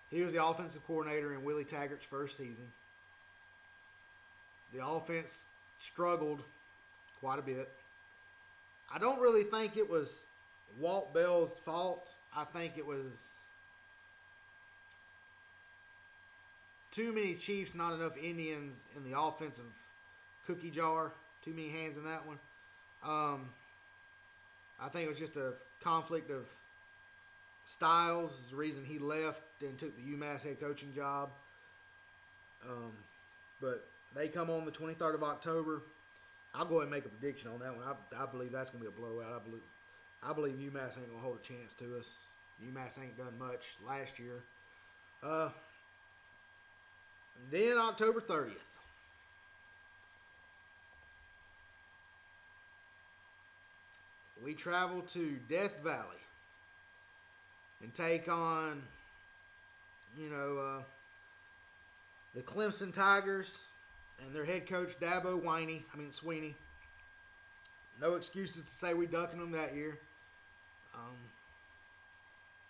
he 0.10 0.22
was 0.22 0.34
the 0.34 0.44
offensive 0.44 0.86
coordinator 0.86 1.34
in 1.34 1.44
Willie 1.44 1.66
Taggart's 1.66 2.06
first 2.06 2.38
season. 2.38 2.72
The 4.74 4.86
offense 4.86 5.44
struggled 5.80 6.44
quite 7.20 7.40
a 7.40 7.44
bit. 7.44 7.70
I 8.94 9.00
don't 9.00 9.20
really 9.20 9.42
think 9.42 9.76
it 9.76 9.90
was 9.90 10.26
Walt 10.80 11.14
Bell's 11.16 11.54
fault. 11.66 12.08
I 12.36 12.44
think 12.44 12.78
it 12.78 12.86
was 12.86 13.40
too 16.92 17.12
many 17.12 17.34
Chiefs, 17.34 17.74
not 17.74 17.94
enough 17.94 18.16
Indians 18.18 18.88
in 18.96 19.10
the 19.10 19.20
offensive 19.20 19.66
cookie 20.46 20.70
jar. 20.70 21.12
Too 21.44 21.52
many 21.52 21.70
hands 21.70 21.98
in 21.98 22.04
that 22.06 22.26
one. 22.28 22.38
Um, 23.04 23.50
I 24.80 24.90
think 24.90 25.08
it 25.08 25.10
was 25.10 25.20
just 25.20 25.38
a 25.38 25.54
conflict 25.84 26.30
of 26.30 26.46
styles. 27.66 28.32
Is 28.32 28.52
the 28.52 28.56
reason 28.56 28.86
he 28.86 29.00
left 29.00 29.42
and 29.62 29.76
took 29.78 29.96
the 29.96 30.04
UMass 30.04 30.44
head 30.44 30.60
coaching 30.60 30.94
job. 30.94 31.32
Um, 32.64 32.92
but 33.60 33.88
they 34.16 34.28
come 34.28 34.52
on 34.52 34.66
the 34.66 34.72
23rd 34.72 35.16
of 35.16 35.24
October. 35.24 35.82
I'll 36.56 36.66
go 36.66 36.76
ahead 36.76 36.84
and 36.84 36.92
make 36.92 37.06
a 37.06 37.10
prediction 37.10 37.50
on 37.52 37.60
that 37.60 37.76
one. 37.76 37.84
I, 37.86 38.24
I 38.24 38.26
believe 38.28 38.52
that's 38.52 38.70
going 38.70 38.84
to 38.84 38.90
be 38.90 38.96
a 38.96 39.00
blowout. 39.00 39.42
I 39.42 39.44
believe 39.44 39.64
I 40.26 40.34
believe 40.34 40.54
UMass 40.54 40.98
ain't 40.98 41.10
going 41.10 41.18
to 41.18 41.24
hold 41.24 41.40
a 41.40 41.48
chance 41.48 41.74
to 41.76 41.98
us. 41.98 42.20
UMass 42.64 43.02
ain't 43.02 43.18
done 43.18 43.38
much 43.38 43.76
last 43.86 44.20
year. 44.20 44.44
Uh, 45.22 45.50
then 47.52 47.78
October 47.78 48.22
30th. 48.22 48.52
We 54.42 54.54
travel 54.54 55.02
to 55.02 55.38
Death 55.50 55.82
Valley 55.84 56.06
and 57.82 57.94
take 57.94 58.30
on, 58.30 58.82
you 60.18 60.30
know, 60.30 60.58
uh, 60.58 60.84
the 62.36 62.42
Clemson 62.42 62.94
Tigers 62.94 63.58
and 64.20 64.34
their 64.34 64.46
head 64.46 64.68
coach 64.68 65.00
Dabo 65.00 65.42
Winey. 65.42 65.84
I 65.94 65.98
mean 65.98 66.12
Sweeney. 66.12 66.56
No 68.02 68.16
excuses 68.16 68.64
to 68.64 68.70
say 68.70 68.94
we 68.94 69.06
ducking 69.06 69.40
them 69.40 69.52
that 69.52 69.76
year. 69.76 70.00
Um, 70.96 71.16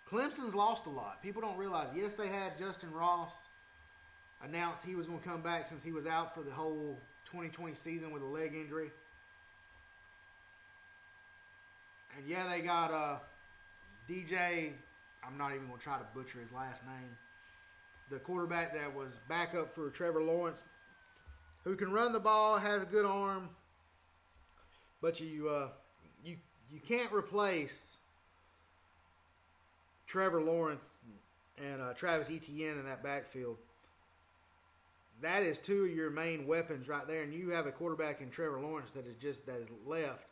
Clemson's 0.08 0.54
lost 0.54 0.86
a 0.86 0.90
lot. 0.90 1.22
People 1.22 1.42
don't 1.42 1.56
realize. 1.56 1.88
Yes, 1.94 2.12
they 2.12 2.28
had 2.28 2.58
Justyn 2.58 2.92
Ross 2.92 3.34
announce 4.42 4.82
he 4.82 4.94
was 4.94 5.06
going 5.06 5.20
to 5.20 5.26
come 5.26 5.40
back 5.40 5.66
since 5.66 5.82
he 5.82 5.92
was 5.92 6.06
out 6.06 6.34
for 6.34 6.42
the 6.42 6.50
whole 6.50 6.98
2020 7.26 7.74
season 7.74 8.10
with 8.12 8.22
a 8.22 8.26
leg 8.26 8.54
injury. 8.54 8.90
And 12.16 12.28
yeah, 12.28 12.46
they 12.48 12.60
got 12.60 12.92
uh, 12.92 13.16
DJ, 14.08 14.72
I'm 15.26 15.38
not 15.38 15.52
even 15.54 15.66
going 15.66 15.78
to 15.78 15.84
try 15.84 15.98
to 15.98 16.06
butcher 16.14 16.38
his 16.38 16.52
last 16.52 16.84
name. 16.86 17.16
The 18.10 18.18
quarterback 18.18 18.74
that 18.74 18.94
was 18.94 19.18
backup 19.28 19.74
for 19.74 19.88
Trevor 19.90 20.22
Lawrence, 20.22 20.60
who 21.64 21.76
can 21.76 21.90
run 21.90 22.12
the 22.12 22.20
ball, 22.20 22.58
has 22.58 22.82
a 22.82 22.86
good 22.86 23.06
arm, 23.06 23.48
but 25.00 25.20
you 25.20 25.48
uh, 25.48 25.68
you 26.24 26.36
you 26.72 26.80
can't 26.86 27.12
replace 27.12 27.96
Trevor 30.06 30.42
Lawrence 30.42 30.84
and 31.58 31.80
uh, 31.80 31.92
Travis 31.94 32.30
Etienne 32.30 32.78
in 32.78 32.84
that 32.84 33.02
backfield. 33.02 33.56
That 35.22 35.42
is 35.42 35.58
two 35.58 35.84
of 35.84 35.90
your 35.90 36.10
main 36.10 36.46
weapons 36.46 36.88
right 36.88 37.06
there, 37.06 37.22
and 37.22 37.32
you 37.32 37.50
have 37.50 37.66
a 37.66 37.72
quarterback 37.72 38.20
in 38.20 38.30
Trevor 38.30 38.60
Lawrence 38.60 38.90
that 38.92 39.06
is 39.06 39.16
just 39.16 39.46
that 39.46 39.56
is 39.56 39.68
left. 39.86 40.26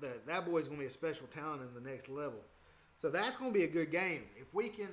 That 0.00 0.26
that 0.26 0.46
boy's 0.46 0.68
going 0.68 0.78
to 0.78 0.82
be 0.82 0.86
a 0.86 0.90
special 0.90 1.26
talent 1.26 1.62
in 1.62 1.82
the 1.82 1.88
next 1.88 2.08
level. 2.08 2.40
So 2.98 3.10
that's 3.10 3.36
going 3.36 3.52
to 3.52 3.58
be 3.58 3.64
a 3.64 3.68
good 3.68 3.90
game. 3.90 4.22
If 4.40 4.54
we 4.54 4.68
can 4.68 4.88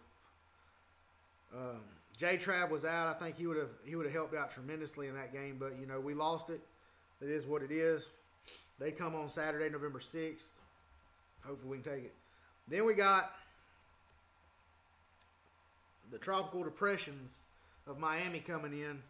um, 1.60 1.80
J 2.18 2.36
Trav 2.36 2.70
was 2.70 2.84
out. 2.84 3.08
I 3.08 3.18
think 3.18 3.36
he 3.36 3.46
would 3.46 3.56
have 3.56 3.70
he 3.84 3.96
would 3.96 4.06
have 4.06 4.14
helped 4.14 4.34
out 4.34 4.50
tremendously 4.50 5.08
in 5.08 5.14
that 5.14 5.32
game, 5.32 5.56
but 5.58 5.78
you 5.80 5.86
know 5.86 6.00
we 6.00 6.14
lost 6.14 6.50
it. 6.50 6.60
It 7.22 7.30
is 7.30 7.46
what 7.46 7.62
it 7.62 7.70
is. 7.70 8.06
They 8.78 8.90
come 8.90 9.14
on 9.14 9.30
Saturday, 9.30 9.70
November 9.70 10.00
sixth. 10.00 10.58
Hopefully 11.46 11.78
we 11.78 11.82
can 11.82 11.92
take 11.92 12.04
it. 12.04 12.14
Then 12.68 12.84
we 12.86 12.94
got 12.94 13.32
the 16.10 16.18
tropical 16.18 16.62
depressions 16.62 17.40
of 17.86 17.98
Miami 17.98 18.40
coming 18.40 18.72
in 18.72 19.00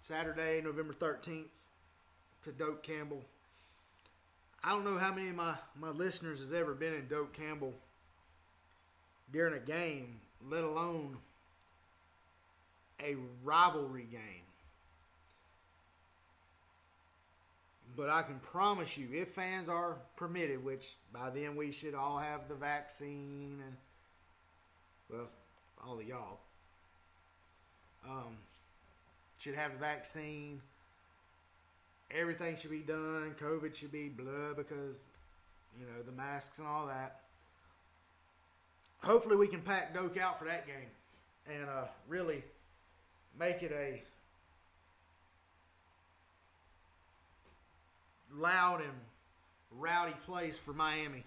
Saturday, 0.00 0.60
November 0.62 0.92
13th 0.92 1.44
to 2.42 2.52
Doak 2.52 2.82
Campbell. 2.82 3.22
I 4.66 4.70
don't 4.70 4.84
know 4.86 4.96
how 4.96 5.12
many 5.12 5.28
of 5.28 5.36
my, 5.36 5.56
my 5.78 5.90
listeners 5.90 6.40
has 6.40 6.50
ever 6.50 6.72
been 6.72 6.94
in 6.94 7.06
Doak 7.06 7.34
Campbell 7.34 7.74
during 9.30 9.52
a 9.52 9.58
game, 9.58 10.20
let 10.48 10.64
alone 10.64 11.18
a 12.98 13.16
rivalry 13.42 14.08
game. 14.10 14.20
But 17.94 18.08
I 18.08 18.22
can 18.22 18.40
promise 18.40 18.96
you, 18.96 19.06
if 19.12 19.28
fans 19.28 19.68
are 19.68 19.98
permitted, 20.16 20.64
which 20.64 20.96
by 21.12 21.28
then 21.28 21.56
we 21.56 21.70
should 21.70 21.94
all 21.94 22.18
have 22.18 22.48
the 22.48 22.54
vaccine 22.54 23.62
and, 23.64 23.76
well, 25.10 25.28
all 25.86 25.98
of 25.98 26.06
y'all, 26.06 26.40
um, 28.08 28.38
should 29.38 29.54
have 29.54 29.72
the 29.72 29.78
vaccine. 29.78 30.62
Everything 32.10 32.56
should 32.56 32.70
be 32.70 32.80
done. 32.80 33.34
COVID 33.40 33.74
should 33.74 33.92
be 33.92 34.08
blood 34.08 34.56
because, 34.56 35.00
you 35.78 35.86
know, 35.86 36.02
the 36.04 36.12
masks 36.12 36.58
and 36.58 36.68
all 36.68 36.86
that. 36.86 37.20
Hopefully, 39.02 39.36
we 39.36 39.48
can 39.48 39.60
pack 39.60 39.94
Doak 39.94 40.18
out 40.18 40.38
for 40.38 40.44
that 40.46 40.66
game 40.66 40.88
and 41.46 41.68
uh, 41.68 41.84
really 42.08 42.42
make 43.38 43.62
it 43.62 43.72
a 43.72 44.02
loud 48.34 48.80
and 48.80 48.92
rowdy 49.70 50.14
place 50.24 50.56
for 50.56 50.72
Miami. 50.72 51.24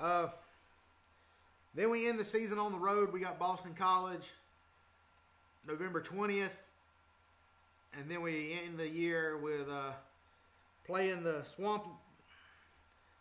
Uh, 0.00 0.28
then 1.74 1.90
we 1.90 2.08
end 2.08 2.18
the 2.18 2.24
season 2.24 2.58
on 2.58 2.72
the 2.72 2.78
road. 2.78 3.12
We 3.12 3.20
got 3.20 3.38
Boston 3.38 3.74
College 3.74 4.30
November 5.66 6.00
20th. 6.00 6.56
And 7.98 8.10
then 8.10 8.22
we 8.22 8.58
end 8.64 8.78
the 8.78 8.88
year 8.88 9.36
with 9.36 9.68
uh, 9.68 9.92
playing 10.86 11.22
the 11.22 11.44
swamp, 11.44 11.84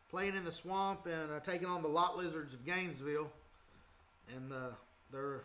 playing 0.10 0.36
in 0.36 0.46
the 0.46 0.52
swamp, 0.52 1.06
and 1.06 1.32
uh, 1.32 1.40
taking 1.42 1.68
on 1.68 1.82
the 1.82 1.90
Lot 1.90 2.18
Lizards 2.18 2.54
of 2.54 2.66
Gainesville, 2.66 3.30
and 4.36 4.50
the, 4.50 4.72
their 5.12 5.42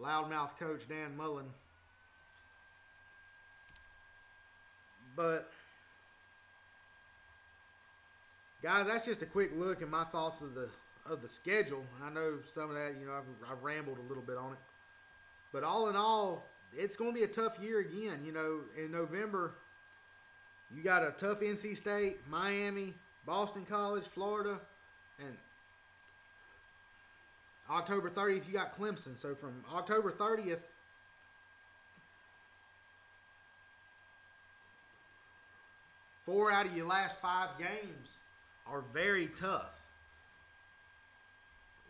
loudmouth 0.00 0.58
coach 0.58 0.88
Dan 0.88 1.16
Mullen. 1.16 1.46
But 5.16 5.50
guys, 8.60 8.86
that's 8.86 9.06
just 9.06 9.22
a 9.22 9.26
quick 9.26 9.52
look 9.56 9.82
at 9.82 9.88
my 9.88 10.04
thoughts 10.04 10.40
of 10.40 10.54
the 10.54 10.68
of 11.06 11.22
the 11.22 11.28
schedule. 11.28 11.84
I 12.04 12.10
know 12.10 12.38
some 12.50 12.70
of 12.70 12.76
that, 12.76 12.94
you 12.98 13.06
know, 13.06 13.12
I've, 13.12 13.52
I've 13.52 13.62
rambled 13.62 13.98
a 13.98 14.08
little 14.08 14.22
bit 14.22 14.36
on 14.36 14.52
it. 14.52 14.58
But 15.52 15.62
all 15.62 15.88
in 15.90 15.96
all, 15.96 16.44
it's 16.76 16.96
going 16.96 17.12
to 17.12 17.18
be 17.18 17.24
a 17.24 17.28
tough 17.28 17.58
year 17.60 17.80
again. 17.80 18.20
You 18.24 18.32
know, 18.32 18.60
in 18.76 18.90
November, 18.90 19.54
you 20.74 20.82
got 20.82 21.02
a 21.02 21.12
tough 21.12 21.40
NC 21.40 21.76
State, 21.76 22.18
Miami, 22.28 22.94
Boston 23.26 23.64
College, 23.64 24.04
Florida, 24.04 24.60
and 25.18 25.36
October 27.70 28.10
30th, 28.10 28.46
you 28.46 28.52
got 28.52 28.76
Clemson. 28.76 29.16
So 29.16 29.34
from 29.34 29.64
October 29.72 30.10
30th, 30.10 30.74
four 36.22 36.52
out 36.52 36.66
of 36.66 36.76
your 36.76 36.86
last 36.86 37.20
five 37.20 37.50
games 37.58 38.16
are 38.66 38.82
very 38.92 39.28
tough. 39.28 39.70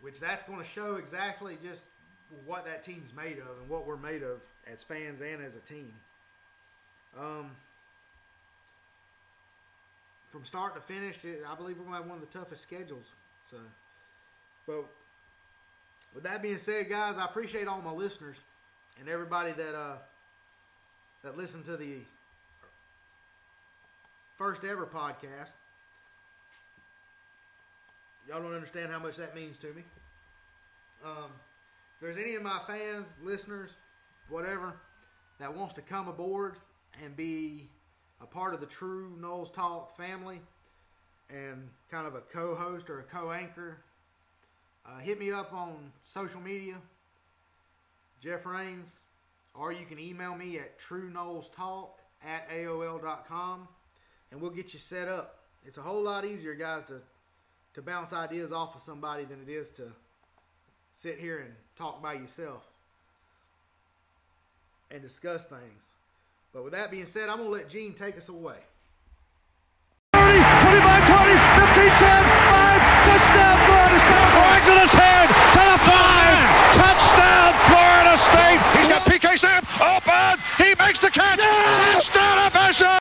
Which 0.01 0.19
that's 0.19 0.43
going 0.43 0.59
to 0.59 0.65
show 0.65 0.95
exactly 0.95 1.57
just 1.63 1.85
what 2.45 2.65
that 2.65 2.83
team's 2.83 3.13
made 3.13 3.39
of 3.39 3.59
and 3.59 3.69
what 3.69 3.87
we're 3.87 3.97
made 3.97 4.23
of 4.23 4.43
as 4.71 4.83
fans 4.83 5.21
and 5.21 5.43
as 5.43 5.55
a 5.55 5.59
team. 5.59 5.93
Um, 7.19 7.51
from 10.29 10.43
start 10.43 10.75
to 10.75 10.81
finish, 10.81 11.19
I 11.25 11.55
believe 11.55 11.77
we're 11.77 11.85
going 11.85 11.95
to 11.95 12.01
have 12.01 12.07
one 12.07 12.17
of 12.17 12.29
the 12.29 12.37
toughest 12.37 12.61
schedules. 12.61 13.13
So, 13.43 13.57
but 14.67 14.85
with 16.13 16.23
that 16.23 16.41
being 16.41 16.57
said, 16.57 16.89
guys, 16.89 17.17
I 17.17 17.25
appreciate 17.25 17.67
all 17.67 17.81
my 17.81 17.91
listeners 17.91 18.37
and 18.99 19.07
everybody 19.07 19.51
that 19.53 19.75
uh, 19.75 19.97
that 21.23 21.37
listened 21.37 21.65
to 21.65 21.77
the 21.77 21.99
first 24.37 24.63
ever 24.63 24.85
podcast. 24.85 25.51
Y'all 28.27 28.41
don't 28.41 28.53
understand 28.53 28.91
how 28.91 28.99
much 28.99 29.17
that 29.17 29.35
means 29.35 29.57
to 29.59 29.67
me. 29.67 29.83
Um, 31.03 31.29
if 31.95 32.01
there's 32.01 32.17
any 32.17 32.35
of 32.35 32.43
my 32.43 32.59
fans, 32.67 33.07
listeners, 33.21 33.73
whatever, 34.29 34.75
that 35.39 35.55
wants 35.55 35.73
to 35.75 35.81
come 35.81 36.07
aboard 36.07 36.55
and 37.03 37.15
be 37.15 37.69
a 38.21 38.25
part 38.25 38.53
of 38.53 38.59
the 38.59 38.65
True 38.65 39.15
Noles 39.19 39.53
Talk 39.53 39.95
family 39.95 40.39
and 41.29 41.69
kind 41.89 42.07
of 42.07 42.15
a 42.15 42.21
co-host 42.21 42.89
or 42.89 42.99
a 42.99 43.03
co-anchor, 43.03 43.77
uh, 44.85 44.99
hit 44.99 45.19
me 45.19 45.31
up 45.31 45.53
on 45.53 45.91
social 46.03 46.39
media, 46.39 46.75
Jeff 48.21 48.45
Rains, 48.45 49.01
or 49.53 49.71
you 49.73 49.85
can 49.85 49.99
email 49.99 50.35
me 50.35 50.57
at 50.59 50.77
True 50.77 51.09
Noles 51.11 51.53
Talk 51.53 51.99
at 52.25 52.49
AOL.com 52.49 53.67
and 54.31 54.41
we'll 54.41 54.51
get 54.51 54.73
you 54.73 54.79
set 54.79 55.07
up. 55.07 55.39
It's 55.65 55.77
a 55.77 55.81
whole 55.81 56.03
lot 56.03 56.25
easier, 56.25 56.53
guys, 56.53 56.83
to 56.85 57.01
to 57.75 57.81
bounce 57.81 58.13
ideas 58.13 58.53
off 58.53 58.73
of 58.73 58.81
somebody 58.81 59.25
than 59.25 59.41
it 59.41 59.49
is 59.49 59.69
to 59.69 59.91
sit 60.93 61.19
here 61.19 61.39
and 61.39 61.53
talk 61.75 62.01
by 62.01 62.13
yourself 62.13 62.65
and 64.91 65.01
discuss 65.01 65.45
things. 65.45 65.81
But 66.53 66.63
with 66.63 66.73
that 66.73 66.91
being 66.91 67.05
said, 67.05 67.29
I'm 67.29 67.37
going 67.37 67.49
to 67.49 67.53
let 67.53 67.69
Gene 67.69 67.93
take 67.93 68.17
us 68.17 68.29
away. 68.29 68.57
30, 70.13 70.39
25, 70.39 71.07
20, 71.07 71.35
15, 71.75 71.89
10, 71.99 72.23
5, 72.55 72.95
touchdown, 73.05 73.55
Florida 73.67 73.99
State. 73.99 74.29
Franklin's 74.35 74.95
head 74.95 75.27
to 75.27 75.61
the 75.67 75.79
five. 75.83 76.47
Touchdown, 76.79 77.51
Florida 77.67 78.15
State. 78.15 78.59
He's 78.79 78.87
got 78.87 79.01
PK 79.03 79.37
Sam 79.37 79.63
open. 79.83 80.39
He 80.57 80.75
makes 80.79 80.99
the 80.99 81.11
catch. 81.11 81.39
Yes! 81.39 82.09
Touchdown, 82.09 82.47
official. 82.47 82.85